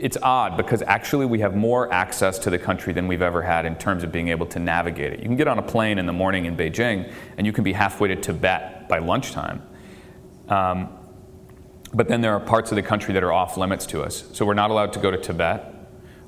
[0.00, 3.66] it's odd because actually we have more access to the country than we've ever had
[3.66, 5.20] in terms of being able to navigate it.
[5.20, 7.72] You can get on a plane in the morning in Beijing and you can be
[7.72, 9.62] halfway to Tibet by lunchtime.
[10.48, 10.88] Um,
[11.92, 14.24] but then there are parts of the country that are off limits to us.
[14.32, 15.74] So we're not allowed to go to Tibet.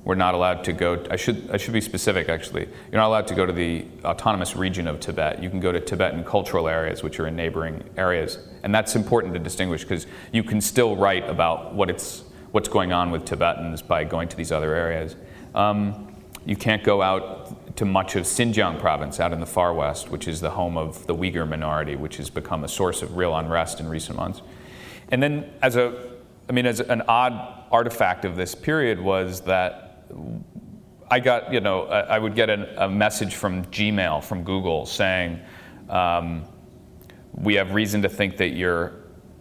[0.05, 2.66] We're not allowed to go, I should, I should be specific actually.
[2.90, 5.42] You're not allowed to go to the autonomous region of Tibet.
[5.42, 8.38] You can go to Tibetan cultural areas, which are in neighboring areas.
[8.62, 12.93] And that's important to distinguish because you can still write about what it's, what's going
[12.93, 15.17] on with Tibetans by going to these other areas.
[15.55, 16.15] Um,
[16.47, 20.27] you can't go out to much of Xinjiang province out in the far west, which
[20.27, 23.81] is the home of the Uyghur minority, which has become a source of real unrest
[23.81, 24.43] in recent months.
[25.11, 26.11] And then, as a,
[26.49, 30.07] I mean, as an odd artifact of this period was that
[31.11, 35.41] I got, you know, I would get a message from Gmail, from Google, saying,
[35.89, 36.45] um,
[37.35, 39.00] we have reason to think that your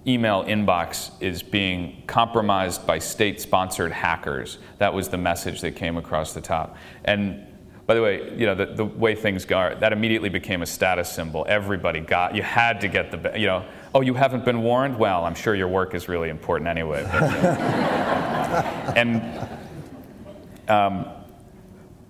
[0.10, 4.58] email inbox is being compromised by state sponsored hackers.
[4.80, 6.76] That was the message that came across the top.
[7.06, 7.46] And
[7.86, 11.12] by the way, you know, the, the way things go, that immediately became a status
[11.12, 11.46] symbol.
[11.48, 14.98] Everybody got, you had to get the, you know, oh, you haven't been warned?
[14.98, 17.04] Well, I'm sure your work is really important anyway.
[17.12, 17.24] But,
[18.98, 19.50] and
[20.68, 21.06] um,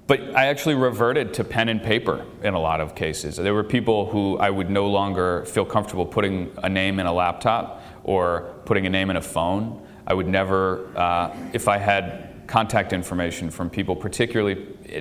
[0.09, 3.35] but I actually reverted to pen and paper in a lot of cases.
[3.35, 7.13] There were people who I would no longer feel comfortable putting a name in a
[7.13, 7.78] laptop
[8.09, 9.85] or putting a name in a phone.
[10.07, 14.55] I would never, uh, if I had contact information from people, particularly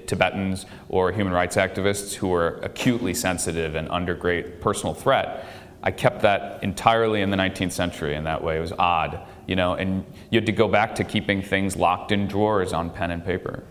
[0.07, 5.47] Tibetans or human rights activists who were acutely sensitive and under great personal threat,
[5.83, 8.59] I kept that entirely in the 19th century in that way.
[8.59, 12.13] It was odd you know, and you had to go back to keeping things locked
[12.13, 13.65] in drawers on pen and paper.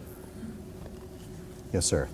[1.72, 2.10] Yes, sir.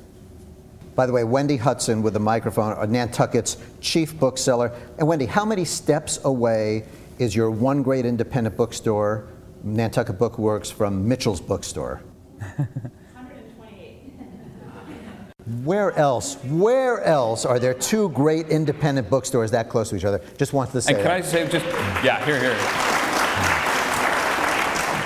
[0.96, 4.72] By the way, Wendy Hudson with the microphone, Nantucket's chief bookseller.
[5.00, 6.84] And Wendy, how many steps away
[7.20, 9.28] is your one great independent bookstore,
[9.64, 12.02] Nantucket Bookworks, from Mitchell's bookstore?
[12.40, 14.14] 128.
[15.64, 16.36] Where else?
[16.46, 20.22] Where else are there two great independent bookstores that close to each other?
[20.38, 20.94] Just wanted to say.
[20.94, 21.18] And can that.
[21.18, 21.66] I say just
[22.04, 22.58] yeah, here, here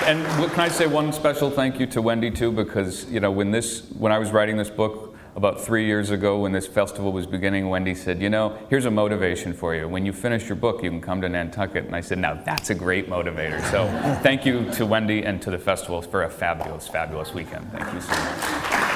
[0.08, 2.50] and can I say one special thank you to Wendy too?
[2.50, 6.40] Because you know, when this, when I was writing this book about three years ago,
[6.40, 9.88] when this festival was beginning, Wendy said, "You know, here's a motivation for you.
[9.88, 12.72] When you finish your book, you can come to Nantucket." And I said, "Now that's
[12.72, 13.86] a great motivator." So,
[14.24, 17.72] thank you to Wendy and to the festival for a fabulous, fabulous weekend.
[17.72, 18.88] Thank you so much.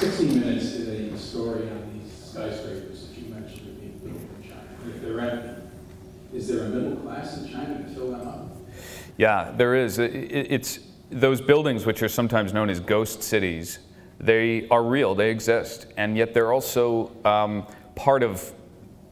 [0.00, 4.42] 16 minutes is a story on these skyscrapers that you mentioned are being built in
[4.42, 4.68] China.
[4.88, 5.62] If they're empty,
[6.32, 8.48] is there a middle class in China to fill them up?
[9.18, 9.98] Yeah, there is.
[9.98, 10.78] It's
[11.14, 13.78] those buildings, which are sometimes known as ghost cities,
[14.18, 18.52] they are real, they exist, and yet they're also um, part of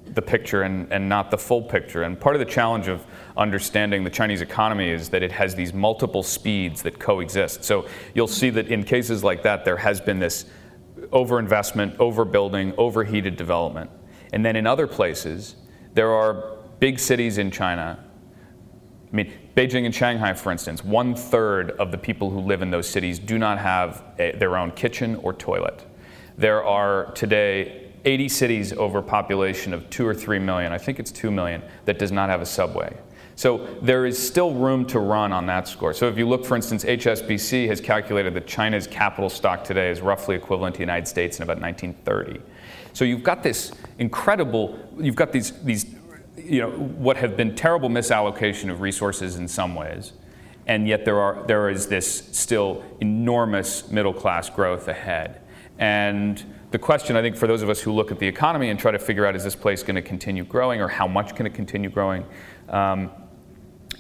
[0.07, 2.03] the picture and, and not the full picture.
[2.03, 5.73] And part of the challenge of understanding the Chinese economy is that it has these
[5.73, 7.63] multiple speeds that coexist.
[7.63, 10.47] So you'll see that in cases like that, there has been this
[11.13, 13.91] overinvestment, overbuilding, overheated development.
[14.33, 15.55] And then in other places,
[15.95, 18.03] there are big cities in China
[19.13, 22.71] I mean, Beijing and Shanghai, for instance, one third of the people who live in
[22.71, 25.85] those cities do not have a, their own kitchen or toilet.
[26.39, 30.99] There are today 80 cities over a population of two or three million, I think
[30.99, 32.97] it's two million, that does not have a subway.
[33.37, 35.93] So there is still room to run on that score.
[35.93, 40.01] So if you look, for instance, HSBC has calculated that China's capital stock today is
[40.01, 42.41] roughly equivalent to the United States in about 1930.
[42.93, 45.87] So you've got this incredible, you've got these, these
[46.53, 50.13] you know, what have been terrible misallocation of resources in some ways,
[50.67, 55.41] and yet there, are, there is this still enormous middle class growth ahead.
[55.79, 58.79] And the question, I think, for those of us who look at the economy and
[58.79, 61.47] try to figure out is this place going to continue growing or how much can
[61.47, 62.23] it continue growing,
[62.69, 63.11] um,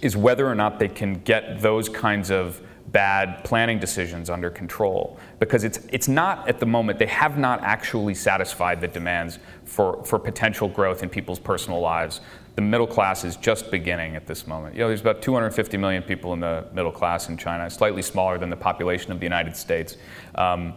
[0.02, 5.18] is whether or not they can get those kinds of bad planning decisions under control.
[5.38, 10.04] Because it's, it's not at the moment, they have not actually satisfied the demands for,
[10.04, 12.20] for potential growth in people's personal lives.
[12.54, 14.74] The middle class is just beginning at this moment.
[14.74, 18.38] You know, there's about 250 million people in the middle class in China, slightly smaller
[18.38, 19.96] than the population of the United States.
[20.34, 20.74] Um,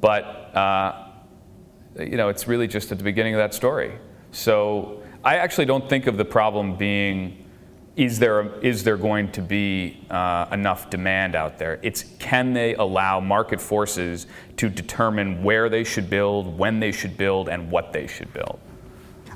[0.00, 0.24] but,
[0.56, 1.08] uh,
[1.98, 3.98] you know, it's really just at the beginning of that story.
[4.32, 7.44] So I actually don't think of the problem being
[7.96, 11.78] is there, is there going to be uh, enough demand out there?
[11.82, 17.18] It's can they allow market forces to determine where they should build, when they should
[17.18, 18.58] build, and what they should build?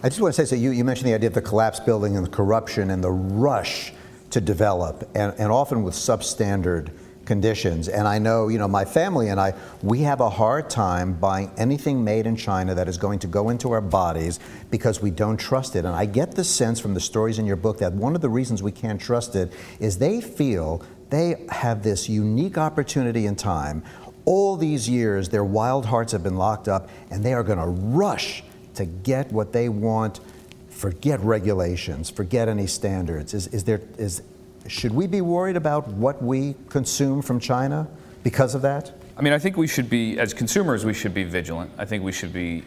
[0.04, 2.14] I just want to say, so you, you mentioned the idea of the collapse building
[2.14, 3.90] and the corruption and the rush
[4.32, 6.90] to develop, and, and often with substandard
[7.24, 7.88] conditions.
[7.88, 11.50] And I know, you know, my family and I, we have a hard time buying
[11.56, 14.40] anything made in China that is going to go into our bodies
[14.70, 15.86] because we don't trust it.
[15.86, 18.28] And I get the sense from the stories in your book that one of the
[18.28, 23.82] reasons we can't trust it is they feel they have this unique opportunity in time.
[24.26, 27.64] All these years, their wild hearts have been locked up, and they are going to
[27.64, 28.42] rush
[28.74, 30.20] to get what they want.
[30.70, 33.32] Forget regulations, forget any standards.
[33.32, 34.22] Is, is there, is,
[34.66, 37.86] should we be worried about what we consume from China
[38.22, 38.92] because of that?
[39.16, 41.70] I mean, I think we should be, as consumers, we should be vigilant.
[41.78, 42.64] I think we should be,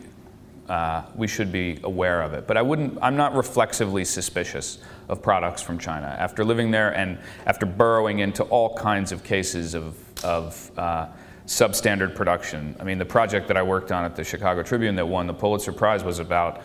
[0.69, 2.47] uh, we should be aware of it.
[2.47, 6.07] But I wouldn't, I'm not reflexively suspicious of products from China.
[6.07, 11.07] After living there and after burrowing into all kinds of cases of, of uh,
[11.47, 12.75] substandard production.
[12.79, 15.33] I mean, the project that I worked on at the Chicago Tribune that won the
[15.33, 16.61] Pulitzer Prize was about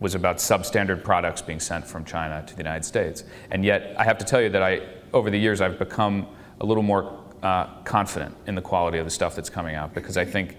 [0.00, 3.22] was about substandard products being sent from China to the United States.
[3.52, 4.80] And yet, I have to tell you that I,
[5.12, 6.26] over the years, I've become
[6.60, 10.16] a little more uh, confident in the quality of the stuff that's coming out because
[10.16, 10.56] I think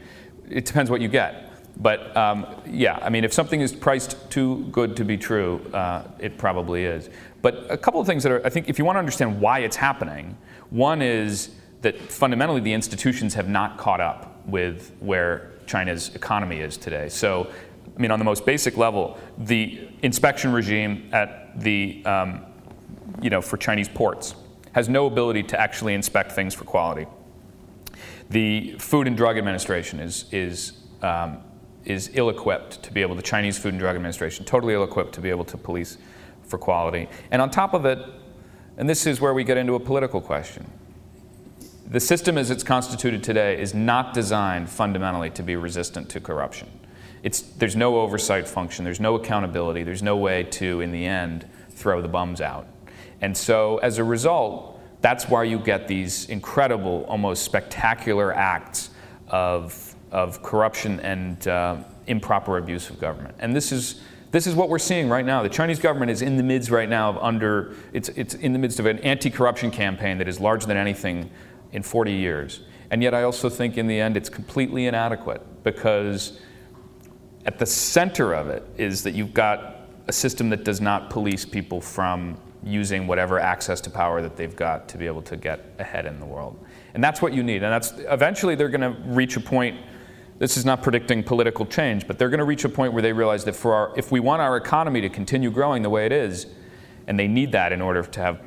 [0.49, 1.51] it depends what you get.
[1.81, 6.07] But um, yeah, I mean, if something is priced too good to be true, uh,
[6.19, 7.09] it probably is.
[7.41, 9.59] But a couple of things that are, I think, if you want to understand why
[9.59, 10.37] it's happening,
[10.69, 11.49] one is
[11.83, 17.07] that fundamentally the institutions have not caught up with where China's economy is today.
[17.07, 17.49] So
[17.95, 22.45] I mean, on the most basic level, the inspection regime at the, um,
[23.21, 24.35] you know, for Chinese ports
[24.71, 27.05] has no ability to actually inspect things for quality.
[28.29, 31.43] The Food and Drug Administration is, is, um,
[31.85, 35.13] is ill equipped to be able, the Chinese Food and Drug Administration, totally ill equipped
[35.13, 35.97] to be able to police
[36.43, 37.07] for quality.
[37.29, 37.99] And on top of it,
[38.77, 40.65] and this is where we get into a political question,
[41.93, 46.67] the system as it's constituted today is not designed fundamentally to be resistant to corruption
[47.23, 51.47] it's, there's no oversight function, there's no accountability, there's no way to, in the end,
[51.69, 52.67] throw the bums out.
[53.21, 58.89] And so, as a result, that's why you get these incredible, almost spectacular acts
[59.29, 61.77] of, of corruption and uh,
[62.07, 63.35] improper abuse of government.
[63.39, 64.01] And this is,
[64.31, 65.43] this is what we're seeing right now.
[65.43, 68.59] The Chinese government is in the midst right now of under, it's, it's in the
[68.59, 71.29] midst of an anti-corruption campaign that is larger than anything
[71.73, 72.61] in 40 years.
[72.89, 76.39] And yet I also think in the end it's completely inadequate because
[77.45, 81.45] at the center of it is that you've got a system that does not police
[81.45, 85.73] people from using whatever access to power that they've got to be able to get
[85.79, 86.57] ahead in the world.
[86.93, 87.63] And that's what you need.
[87.63, 89.77] And that's eventually they're going to reach a point.
[90.39, 93.13] This is not predicting political change, but they're going to reach a point where they
[93.13, 96.11] realize that for our, if we want our economy to continue growing the way it
[96.11, 96.47] is,
[97.07, 98.41] and they need that in order to have,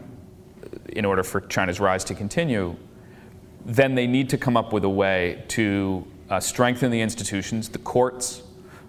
[0.90, 2.76] in order for China's rise to continue,
[3.66, 7.80] then they need to come up with a way to uh, strengthen the institutions, the
[7.80, 8.42] courts,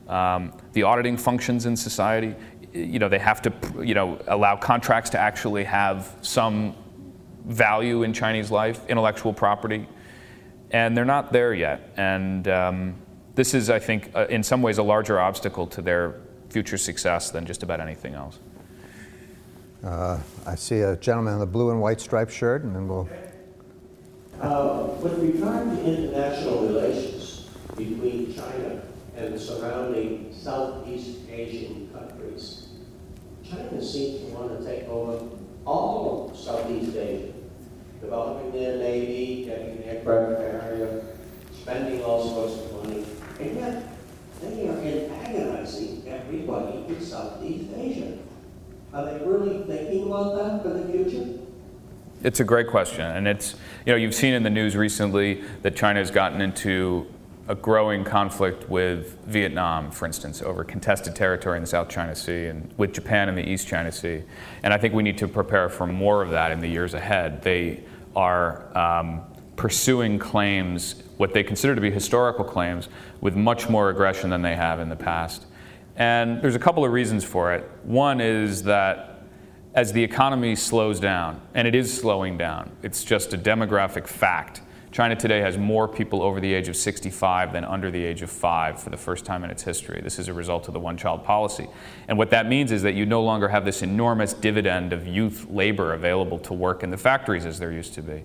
[0.08, 2.36] um, the auditing functions in society.
[2.74, 3.52] You know, they have to,
[3.84, 6.76] you know, allow contracts to actually have some
[7.46, 9.88] value in Chinese life, intellectual property,
[10.70, 11.92] and they're not there yet.
[11.98, 12.96] And um,
[13.34, 17.32] this is, I think, uh, in some ways, a larger obstacle to their future success
[17.32, 18.38] than just about anything else.
[19.84, 23.10] Uh, I see a gentleman in the blue and white striped shirt, and then we'll.
[24.40, 28.84] Uh, with regard to international relations between China
[29.16, 32.68] and the surrounding Southeast Asian countries,
[33.44, 35.28] China seems to want to take over
[35.66, 37.34] all of Southeast Asia,
[38.00, 41.04] developing their navy, getting their aircraft carrier,
[41.60, 43.04] spending all sorts of money,
[43.40, 43.84] and yet
[44.40, 48.20] they are antagonizing everybody in Southeast Asia.
[48.94, 51.37] Are they really thinking about that for the future?
[52.24, 53.54] It's a great question, and it's
[53.86, 57.06] you know you've seen in the news recently that China has gotten into
[57.48, 62.46] a growing conflict with Vietnam, for instance, over contested territory in the South China Sea,
[62.46, 64.24] and with Japan in the East China Sea.
[64.64, 67.44] And I think we need to prepare for more of that in the years ahead.
[67.44, 67.84] They
[68.16, 69.22] are um,
[69.56, 72.90] pursuing claims, what they consider to be historical claims,
[73.22, 75.46] with much more aggression than they have in the past.
[75.96, 77.70] And there's a couple of reasons for it.
[77.84, 79.17] One is that
[79.78, 84.62] as the economy slows down, and it is slowing down, it's just a demographic fact.
[84.92, 88.32] China today has more people over the age of 65 than under the age of
[88.32, 90.02] five for the first time in its history.
[90.02, 91.68] This is a result of the one child policy.
[92.08, 95.46] And what that means is that you no longer have this enormous dividend of youth
[95.48, 98.24] labor available to work in the factories as there used to be.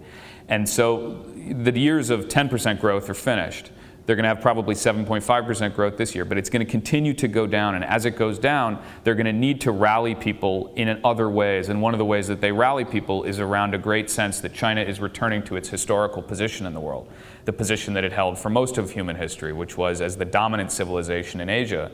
[0.49, 3.73] And so the years of 10% growth are finished.
[4.05, 7.29] They're going to have probably 7.5% growth this year, but it's going to continue to
[7.29, 7.77] go down.
[7.77, 11.69] And as it goes down, they're going to need to rally people in other ways.
[11.69, 14.53] And one of the ways that they rally people is around a great sense that
[14.53, 17.09] China is returning to its historical position in the world,
[17.45, 20.73] the position that it held for most of human history, which was as the dominant
[20.73, 21.91] civilization in Asia.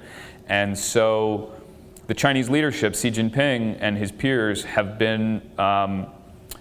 [0.46, 1.52] And so
[2.06, 6.06] the Chinese leadership, Xi Jinping and his peers, have been um,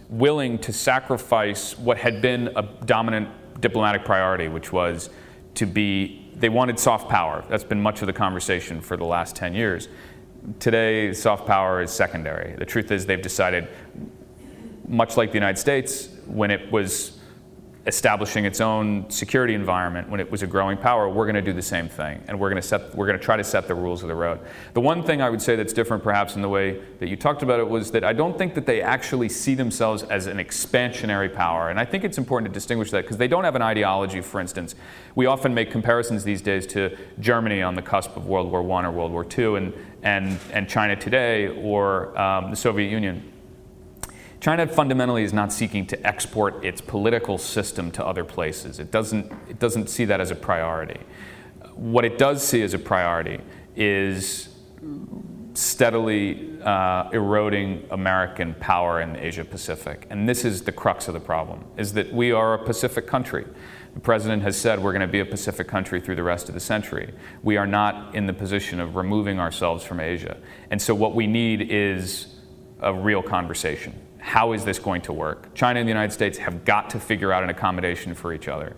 [0.10, 3.30] willing to sacrifice what had been a dominant
[3.62, 5.10] diplomatic priority, which was
[5.58, 7.44] to be, they wanted soft power.
[7.50, 9.90] That's been much of the conversation for the last 10 years.
[10.60, 12.56] Today, soft power is secondary.
[12.56, 13.68] The truth is, they've decided,
[14.88, 17.17] much like the United States, when it was
[17.88, 21.54] establishing its own security environment when it was a growing power, we're going to do
[21.54, 23.74] the same thing, and we're going to set, we're going to try to set the
[23.74, 24.42] rules of the road.
[24.74, 27.44] The one thing I would say that's different, perhaps, in the way that you talked
[27.44, 31.34] about it, was that I don't think that they actually see themselves as an expansionary
[31.34, 34.20] power, and I think it's important to distinguish that because they don't have an ideology.
[34.20, 34.76] For instance,
[35.16, 38.86] we often make comparisons these days to Germany on the cusp of World War I
[38.86, 39.74] or World War II, and
[40.04, 43.32] and and China today or um, the Soviet Union.
[44.48, 48.80] China fundamentally is not seeking to export its political system to other places.
[48.80, 51.02] It doesn't, it doesn't see that as a priority.
[51.74, 53.42] What it does see as a priority
[53.76, 54.48] is
[55.54, 60.08] steadily uh, eroding American power in the Asia Pacific.
[60.10, 63.46] And this is the crux of the problem, is that we are a Pacific country.
[63.96, 66.54] The president has said we're going to be a Pacific country through the rest of
[66.54, 67.14] the century.
[67.44, 70.38] We are not in the position of removing ourselves from Asia.
[70.72, 72.34] And so what we need is
[72.80, 75.54] a real conversation how is this going to work?
[75.54, 78.76] China and the United States have got to figure out an accommodation for each other.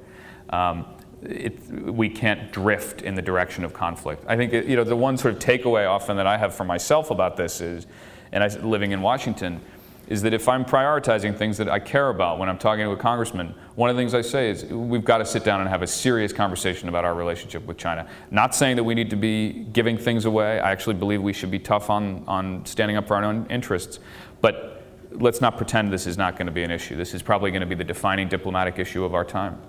[0.49, 0.85] Um,
[1.21, 4.23] it, we can't drift in the direction of conflict.
[4.27, 7.11] I think you know the one sort of takeaway often that I have for myself
[7.11, 7.87] about this is,
[8.31, 9.59] and I living in Washington,
[10.07, 12.97] is that if I'm prioritizing things that I care about when I'm talking to a
[12.97, 15.81] congressman, one of the things I say is we've got to sit down and have
[15.81, 18.07] a serious conversation about our relationship with China.
[18.31, 20.59] Not saying that we need to be giving things away.
[20.59, 23.99] I actually believe we should be tough on on standing up for our own interests,
[24.41, 24.78] but
[25.11, 26.95] let's not pretend this is not going to be an issue.
[26.95, 29.61] This is probably going to be the defining diplomatic issue of our time.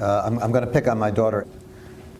[0.00, 1.46] Uh, I'm, I'm going to pick on my daughter.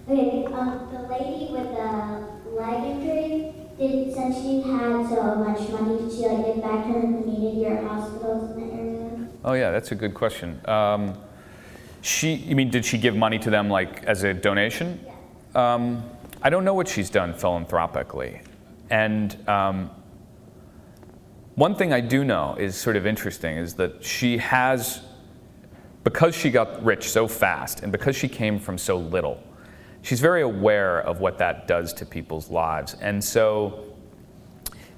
[0.08, 5.98] Okay, um, the lady with the leg injury, did, since she had so much money,
[5.98, 9.28] did she like give back to the community or hospitals in the area?
[9.44, 10.60] Oh yeah, that's a good question.
[10.66, 11.14] Um,
[12.00, 15.00] she, you mean, did she give money to them like as a donation?
[15.54, 15.74] Yeah.
[15.74, 16.02] Um,
[16.42, 18.40] I don't know what she's done philanthropically,
[18.90, 19.90] and um,
[21.58, 25.00] one thing I do know is sort of interesting is that she has,
[26.04, 29.42] because she got rich so fast and because she came from so little,
[30.02, 32.94] she's very aware of what that does to people's lives.
[33.00, 33.96] And so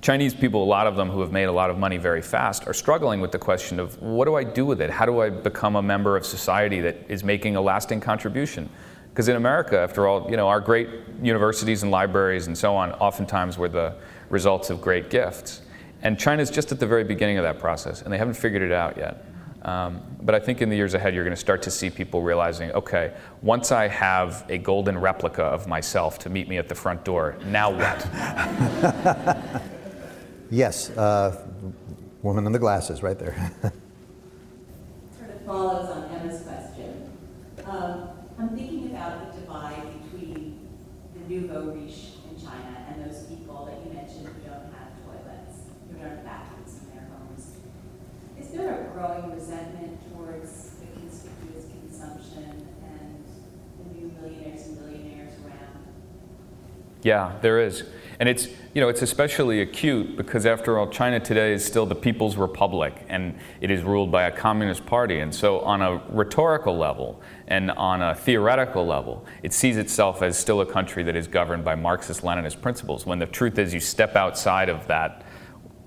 [0.02, 2.66] Chinese people, a lot of them who have made a lot of money very fast,
[2.66, 4.90] are struggling with the question of what do I do with it?
[4.90, 8.68] How do I become a member of society that is making a lasting contribution?
[9.08, 10.90] Because in America, after all, you know, our great
[11.22, 13.94] universities and libraries and so on oftentimes were the
[14.28, 15.62] results of great gifts.
[16.02, 18.72] And China's just at the very beginning of that process, and they haven't figured it
[18.72, 19.24] out yet.
[19.62, 22.22] Um, but I think in the years ahead, you're going to start to see people
[22.22, 26.74] realizing, okay, once I have a golden replica of myself to meet me at the
[26.74, 28.08] front door, now what?
[30.50, 31.46] yes, uh,
[32.22, 33.52] woman in the glasses, right there.
[35.18, 37.10] sort of follows on Emma's question.
[37.66, 40.66] Um, I'm thinking about the divide between
[41.12, 42.10] the nouveau riche
[48.60, 53.24] there a growing resentment towards the conspicuous consumption and
[53.78, 55.80] the new millionaires and billionaires around?
[57.02, 57.84] Yeah, there is.
[58.18, 61.94] And it's, you know, it's especially acute because after all, China today is still the
[61.94, 65.20] People's Republic and it is ruled by a communist party.
[65.20, 70.38] And so on a rhetorical level and on a theoretical level, it sees itself as
[70.38, 74.14] still a country that is governed by Marxist-Leninist principles when the truth is you step
[74.16, 75.24] outside of that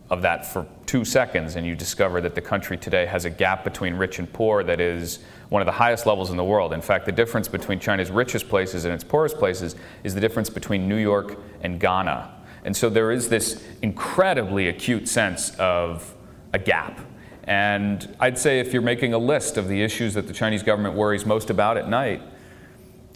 [0.10, 3.64] of that for two seconds, and you discover that the country today has a gap
[3.64, 6.74] between rich and poor that is one of the highest levels in the world.
[6.74, 10.50] In fact, the difference between China's richest places and its poorest places is the difference
[10.50, 12.32] between New York and Ghana.
[12.66, 16.14] And so there is this incredibly acute sense of
[16.54, 17.00] a gap.
[17.46, 20.96] And I'd say if you're making a list of the issues that the Chinese government
[20.96, 22.22] worries most about at night,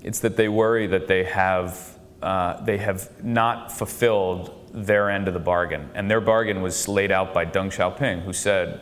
[0.04, 5.34] it's that they worry that they have, uh, they have not fulfilled their end of
[5.34, 5.90] the bargain.
[5.96, 8.82] And their bargain was laid out by Deng Xiaoping, who said,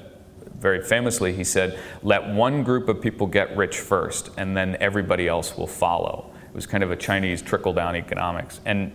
[0.57, 5.27] very famously, he said, let one group of people get rich first, and then everybody
[5.27, 6.31] else will follow.
[6.47, 8.61] It was kind of a Chinese trickle down economics.
[8.65, 8.93] And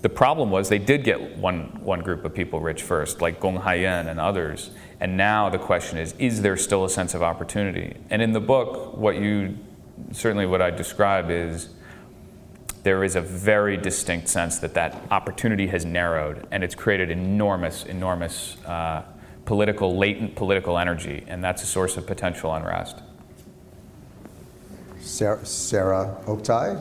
[0.00, 3.58] the problem was they did get one, one group of people rich first, like Gong
[3.58, 4.70] Haiyan and others.
[5.00, 7.96] And now the question is, is there still a sense of opportunity?
[8.10, 9.56] And in the book, what you
[10.12, 11.70] certainly what I describe is
[12.82, 17.84] there is a very distinct sense that that opportunity has narrowed and it's created enormous,
[17.84, 19.02] enormous uh,
[19.48, 23.00] political, latent political energy, and that's a source of potential unrest.
[25.00, 26.78] Sarah, Sarah Oktay?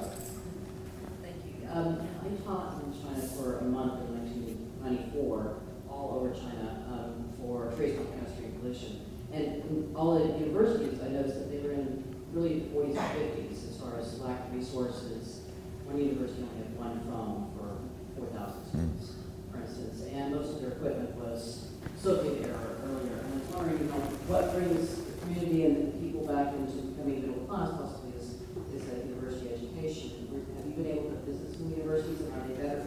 [1.22, 1.70] Thank you.
[1.72, 5.56] Um, I taught in China for a month in 1994,
[5.90, 9.00] all over China, um, for trace chemistry and pollution.
[9.32, 13.70] And all the universities, I noticed that they were in really the 40s and 50s
[13.70, 15.42] as far as lack of resources.
[15.86, 17.80] One university only had one phone for
[18.20, 19.14] 4,000 students,
[19.50, 23.18] for instance, and most of their equipment was Soviet era or earlier.
[23.24, 26.94] And I was wondering, you know, what brings the community and the people back into
[26.94, 28.38] becoming middle class possibly is,
[28.76, 30.28] is a university education.
[30.56, 32.84] Have you been able to visit some universities and are they better,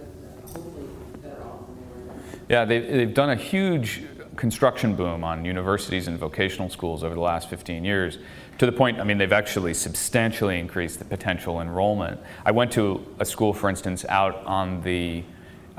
[0.46, 0.86] hopefully
[1.24, 2.20] better off than they were then?
[2.50, 4.02] Yeah, they, they've done a huge
[4.34, 8.18] construction boom on universities and vocational schools over the last 15 years
[8.60, 12.20] to the point, I mean, they've actually substantially increased the potential enrollment.
[12.44, 15.24] I went to a school, for instance, out on the,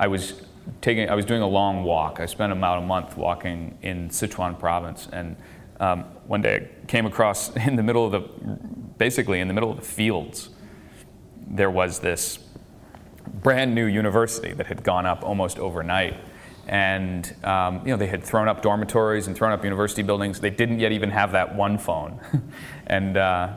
[0.00, 0.42] I was
[0.80, 2.18] taking, I was doing a long walk.
[2.18, 5.36] I spent about a month walking in Sichuan province, and
[5.78, 8.20] um, one day I came across in the middle of the,
[8.98, 10.50] basically in the middle of the fields,
[11.46, 12.40] there was this
[13.32, 16.16] brand new university that had gone up almost overnight
[16.66, 20.40] and um, you know they had thrown up dormitories and thrown up university buildings.
[20.40, 22.20] They didn't yet even have that one phone,
[22.86, 23.54] and uh,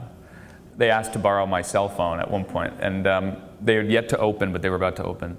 [0.78, 2.72] they asked to borrow my cell phone at one point.
[2.72, 5.38] point, and um, they had yet to open, but they were about to open.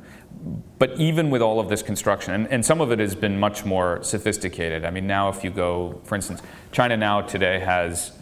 [0.78, 3.64] But even with all of this construction, and, and some of it has been much
[3.64, 4.84] more sophisticated.
[4.84, 6.42] I mean, now if you go, for instance,
[6.72, 8.12] China now today has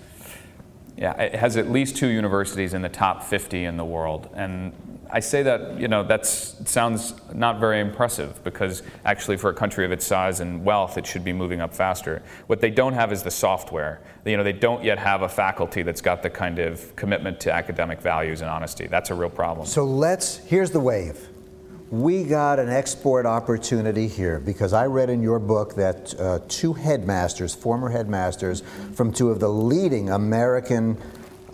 [0.96, 4.30] yeah, it has at least two universities in the top 50 in the world.
[4.34, 4.72] And
[5.10, 9.84] I say that, you know, that sounds not very impressive because actually for a country
[9.84, 12.22] of its size and wealth, it should be moving up faster.
[12.46, 14.00] What they don't have is the software.
[14.24, 17.52] You know, they don't yet have a faculty that's got the kind of commitment to
[17.52, 18.86] academic values and honesty.
[18.86, 19.66] That's a real problem.
[19.66, 21.28] So let's, here's the wave.
[21.90, 26.72] We got an export opportunity here because I read in your book that uh, two
[26.72, 28.62] headmasters, former headmasters
[28.94, 30.96] from two of the leading American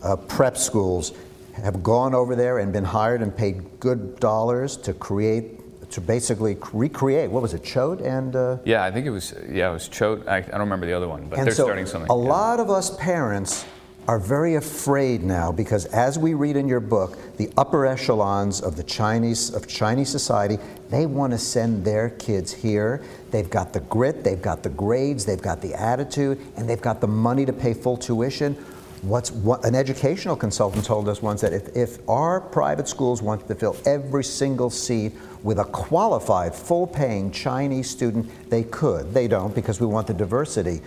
[0.02, 1.12] uh, prep schools,
[1.54, 6.56] have gone over there and been hired and paid good dollars to create, to basically
[6.72, 7.30] recreate.
[7.30, 8.34] What was it, Choate and?
[8.36, 9.34] Uh, yeah, I think it was.
[9.48, 10.26] Yeah, it was Choate.
[10.26, 12.10] I, I don't remember the other one, but they're so starting something.
[12.10, 12.28] A yeah.
[12.28, 13.64] lot of us parents
[14.08, 18.76] are very afraid now because as we read in your book, the upper echelons of
[18.76, 23.02] the Chinese of Chinese society, they want to send their kids here.
[23.30, 27.00] They've got the grit, they've got the grades, they've got the attitude, and they've got
[27.00, 28.56] the money to pay full tuition.
[29.02, 33.48] What's what, an educational consultant told us once that if, if our private schools wanted
[33.48, 39.14] to fill every single seat with a qualified, full-paying Chinese student, they could.
[39.14, 40.82] They don't because we want the diversity.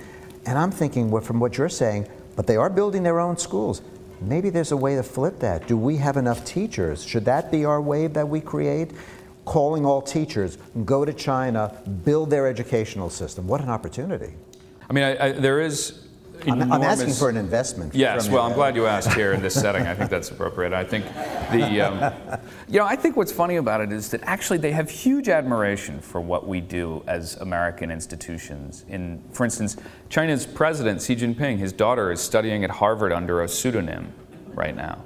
[0.46, 3.82] And I'm thinking, well, from what you're saying, but they are building their own schools.
[4.22, 5.68] Maybe there's a way to flip that.
[5.68, 7.04] Do we have enough teachers?
[7.04, 8.92] Should that be our wave that we create?
[9.46, 13.48] Calling all teachers, go to China, build their educational system.
[13.48, 14.36] What an opportunity.
[14.90, 16.03] I mean, I, I, there is
[16.48, 17.96] I'm, I'm, asking for an investment.
[17.96, 19.88] Yes, well, I'm glad you asked here in this setting.
[19.88, 20.74] I think that's appropriate.
[20.74, 21.06] I think
[21.52, 24.90] the, um, you know, I think what's funny about it is that actually they have
[24.90, 28.86] huge admiration for what we do as American institutions.
[28.88, 29.78] In, for instance,
[30.10, 34.12] China's president Xi Jinping, his daughter is studying at Harvard under a pseudonym
[34.54, 35.04] right now.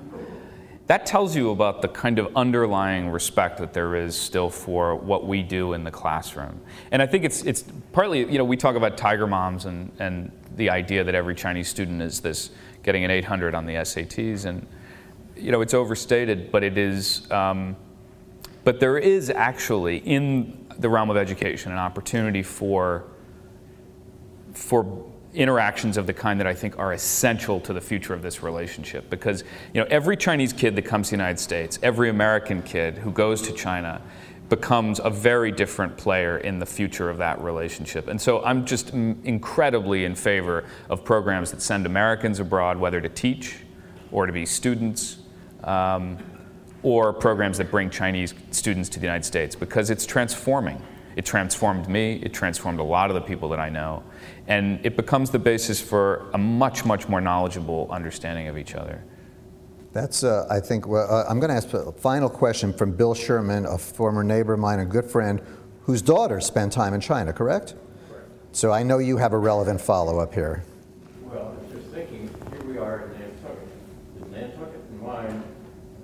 [0.88, 5.28] That tells you about the kind of underlying respect that there is still for what
[5.28, 6.62] we do in the classroom.
[6.92, 10.32] And I think it's, it's partly, you know, we talk about tiger moms and, and
[10.56, 12.52] the idea that every Chinese student is this
[12.84, 14.66] getting an 800 on the SATs, and
[15.36, 17.30] you know it's overstated, but it is.
[17.32, 17.76] Um,
[18.64, 23.06] but there is actually in the realm of education an opportunity for
[24.54, 25.06] for
[25.38, 29.10] interactions of the kind that I think are essential to the future of this relationship.
[29.10, 32.98] Because you know every Chinese kid that comes to the United States, every American kid
[32.98, 34.02] who goes to China
[34.50, 38.08] becomes a very different player in the future of that relationship.
[38.08, 43.10] And so I'm just incredibly in favor of programs that send Americans abroad, whether to
[43.10, 43.58] teach
[44.12, 45.18] or to be students,
[45.66, 46.18] um,
[46.82, 50.82] or programs that bring Chinese students to the United States, because it's transforming.
[51.18, 54.04] It transformed me, it transformed a lot of the people that I know,
[54.48, 59.04] and it becomes the basis for a much, much more knowledgeable understanding of each other.
[59.98, 63.16] That's, uh, I think, well, uh, I'm going to ask a final question from Bill
[63.16, 65.42] Sherman, a former neighbor of mine, a good friend,
[65.86, 67.74] whose daughter spent time in China, correct?
[68.08, 68.30] Correct.
[68.52, 70.64] So I know you have a relevant follow up here.
[71.24, 73.68] Well, I was just thinking, here we are in Nantucket.
[74.20, 75.44] With Nantucket in mind,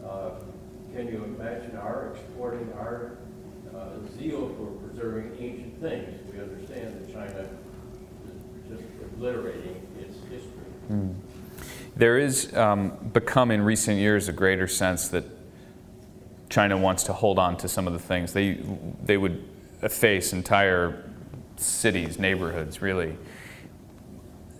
[0.03, 0.29] uh,
[0.95, 3.17] can you imagine our exporting our
[3.75, 6.19] uh, zeal for preserving ancient things?
[6.33, 7.47] We understand that China
[8.25, 10.49] is just obliterating its history.
[10.91, 11.13] Mm
[11.95, 15.23] there is um, become in recent years a greater sense that
[16.49, 18.33] China wants to hold on to some of the things.
[18.33, 18.59] They,
[19.03, 19.43] they would
[19.81, 21.03] efface entire
[21.55, 23.17] cities, neighborhoods, really.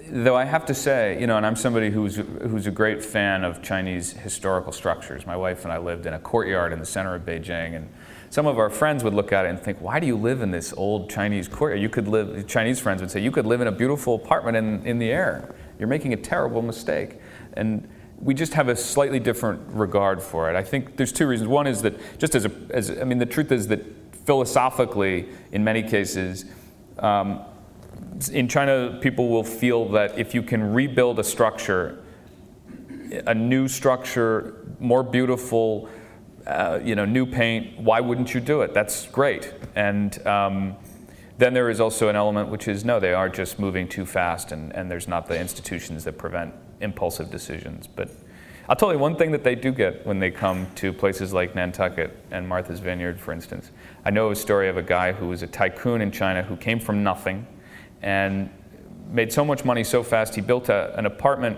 [0.10, 3.44] Though I have to say, you know, and I'm somebody who's, who's a great fan
[3.44, 5.26] of Chinese historical structures.
[5.26, 7.90] My wife and I lived in a courtyard in the center of Beijing, and
[8.30, 10.52] some of our friends would look at it and think, why do you live in
[10.52, 11.82] this old Chinese courtyard?
[11.82, 14.86] You could live, Chinese friends would say, you could live in a beautiful apartment in,
[14.86, 15.56] in the air.
[15.80, 17.18] You're making a terrible mistake.
[17.56, 17.88] And
[18.20, 20.56] we just have a slightly different regard for it.
[20.56, 21.50] I think there's two reasons.
[21.50, 23.82] One is that just as a, as, I mean, the truth is that
[24.26, 26.46] philosophically, in many cases,
[27.00, 27.42] um,
[28.32, 32.04] in China, people will feel that if you can rebuild a structure,
[33.28, 35.90] a new structure, more beautiful,
[36.48, 38.74] uh, you know, new paint, why wouldn't you do it?
[38.74, 39.54] That's great.
[39.76, 40.76] And um,
[41.38, 44.52] then there is also an element which is no, they are just moving too fast,
[44.52, 46.54] and, and there's not the institutions that prevent
[46.84, 47.88] impulsive decisions.
[47.88, 48.10] But
[48.70, 51.56] I'll tell you one thing that they do get when they come to places like
[51.56, 53.72] Nantucket and Martha's Vineyard, for instance.
[54.06, 56.80] I know a story of a guy who was a tycoon in China who came
[56.80, 57.48] from nothing
[58.02, 58.50] and
[59.10, 61.58] made so much money so fast he built a, an apartment.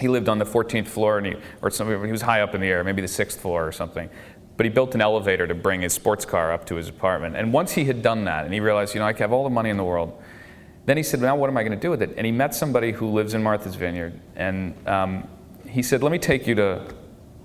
[0.00, 2.60] He lived on the 14th floor, and he, or something, he was high up in
[2.60, 4.08] the air, maybe the sixth floor or something
[4.56, 7.36] but he built an elevator to bring his sports car up to his apartment.
[7.36, 9.50] And once he had done that, and he realized, you know, I have all the
[9.50, 10.20] money in the world,
[10.86, 12.14] then he said, now what am I going to do with it?
[12.16, 15.28] And he met somebody who lives in Martha's Vineyard, and um,
[15.66, 16.82] he said, let me take you to,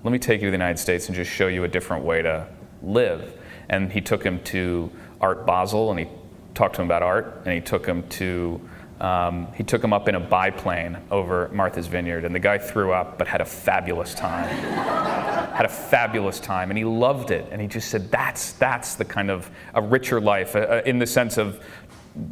[0.04, 2.22] let me take you to the United States and just show you a different way
[2.22, 2.46] to
[2.82, 3.38] live.
[3.68, 6.08] And he took him to Art Basel, and he
[6.54, 8.60] talked to him about art, and he took him to
[9.00, 12.92] um, he took him up in a biplane over Martha's Vineyard, and the guy threw
[12.92, 14.46] up, but had a fabulous time.
[15.54, 17.46] had a fabulous time, and he loved it.
[17.50, 20.98] And he just said, "That's that's the kind of a richer life, uh, uh, in
[20.98, 21.64] the sense of,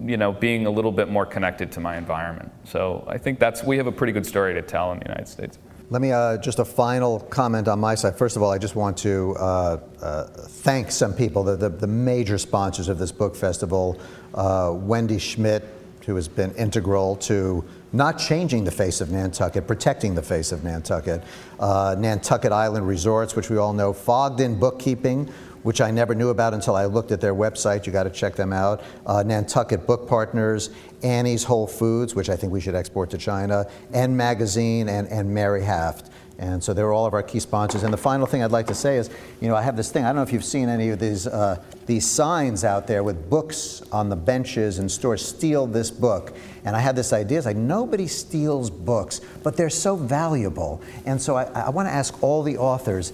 [0.04, 3.62] you know, being a little bit more connected to my environment." So I think that's
[3.62, 5.58] we have a pretty good story to tell in the United States.
[5.90, 8.14] Let me uh, just a final comment on my side.
[8.18, 11.86] First of all, I just want to uh, uh, thank some people, the, the, the,
[11.86, 13.98] major sponsors of this book festival
[14.34, 15.64] uh, Wendy Schmidt,
[16.04, 17.64] who has been integral to
[17.94, 21.22] not changing the face of Nantucket, protecting the face of Nantucket.
[21.58, 25.32] Uh, Nantucket Island Resorts, which we all know, Fogden Bookkeeping,
[25.62, 27.86] which I never knew about until I looked at their website.
[27.86, 28.82] You got to check them out.
[29.06, 30.70] Uh, Nantucket Book Partners,
[31.02, 35.32] Annye's Whole Foods, which I think we should export to China, N Magazine, and, and
[35.32, 36.10] Mary Haft.
[36.40, 37.82] And so they're all of our key sponsors.
[37.82, 40.04] And the final thing I'd like to say is, you know, I have this thing.
[40.04, 43.28] I don't know if you've seen any of these uh, these signs out there with
[43.28, 45.26] books on the benches and stores.
[45.26, 46.36] Steal this book.
[46.64, 47.38] And I had this idea.
[47.38, 50.80] It's like nobody steals books, but they're so valuable.
[51.06, 53.12] And so I, I want to ask all the authors,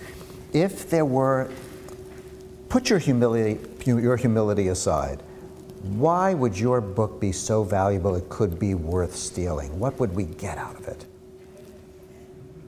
[0.53, 1.51] if there were,
[2.75, 5.23] put your humility your humility aside.
[5.83, 9.79] Why would your book be so valuable it could be worth stealing?
[9.79, 11.07] What would we get out of it?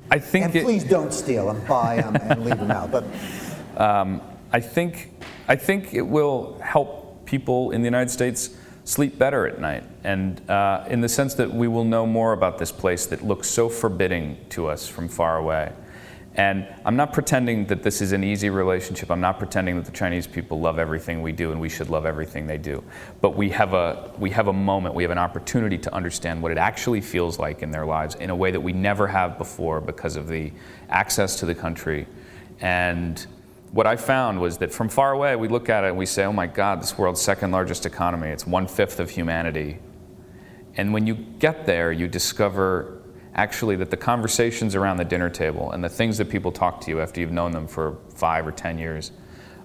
[0.09, 0.45] I think.
[0.45, 2.93] And please don't steal them, buy them, and leave them out.
[2.93, 3.05] But
[3.77, 5.11] um, I think
[5.49, 8.51] I think it will help people in the United States
[8.85, 12.59] sleep better at night, and uh, in the sense that we will know more about
[12.59, 15.73] this place that looks so forbidding to us from far away.
[16.37, 19.11] And I'm not pretending that this is an easy relationship.
[19.11, 22.05] I'm not pretending that the Chinese people love everything we do and we should love
[22.05, 22.85] everything they do.
[23.23, 26.53] But we have a, we have a moment, we have an opportunity to understand what
[26.53, 29.81] it actually feels like in their lives in a way that we never have before
[29.81, 30.53] because of the
[30.91, 32.07] access to the country.
[32.61, 33.27] And
[33.73, 36.27] what I found was that from far away, we look at it and we say,
[36.27, 38.29] oh my God, this world's second largest economy.
[38.29, 39.79] It's one fifth of humanity.
[40.77, 42.96] And when you get there, you discover
[43.37, 46.91] actually that the conversations around the dinner table and the things that people talk to
[46.91, 49.13] you after you've known them for five or ten years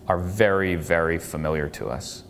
[0.07, 2.23] are very, very familiar to us.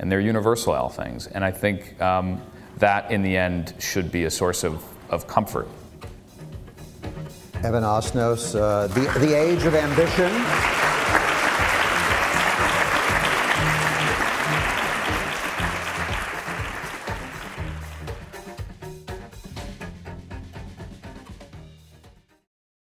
[0.00, 1.28] And they're universal things.
[1.28, 2.42] And I think um,
[2.78, 5.68] that, in the end, should be a source of, of comfort.
[7.62, 11.19] Evan Osnos, uh, the, the Age of Ambition.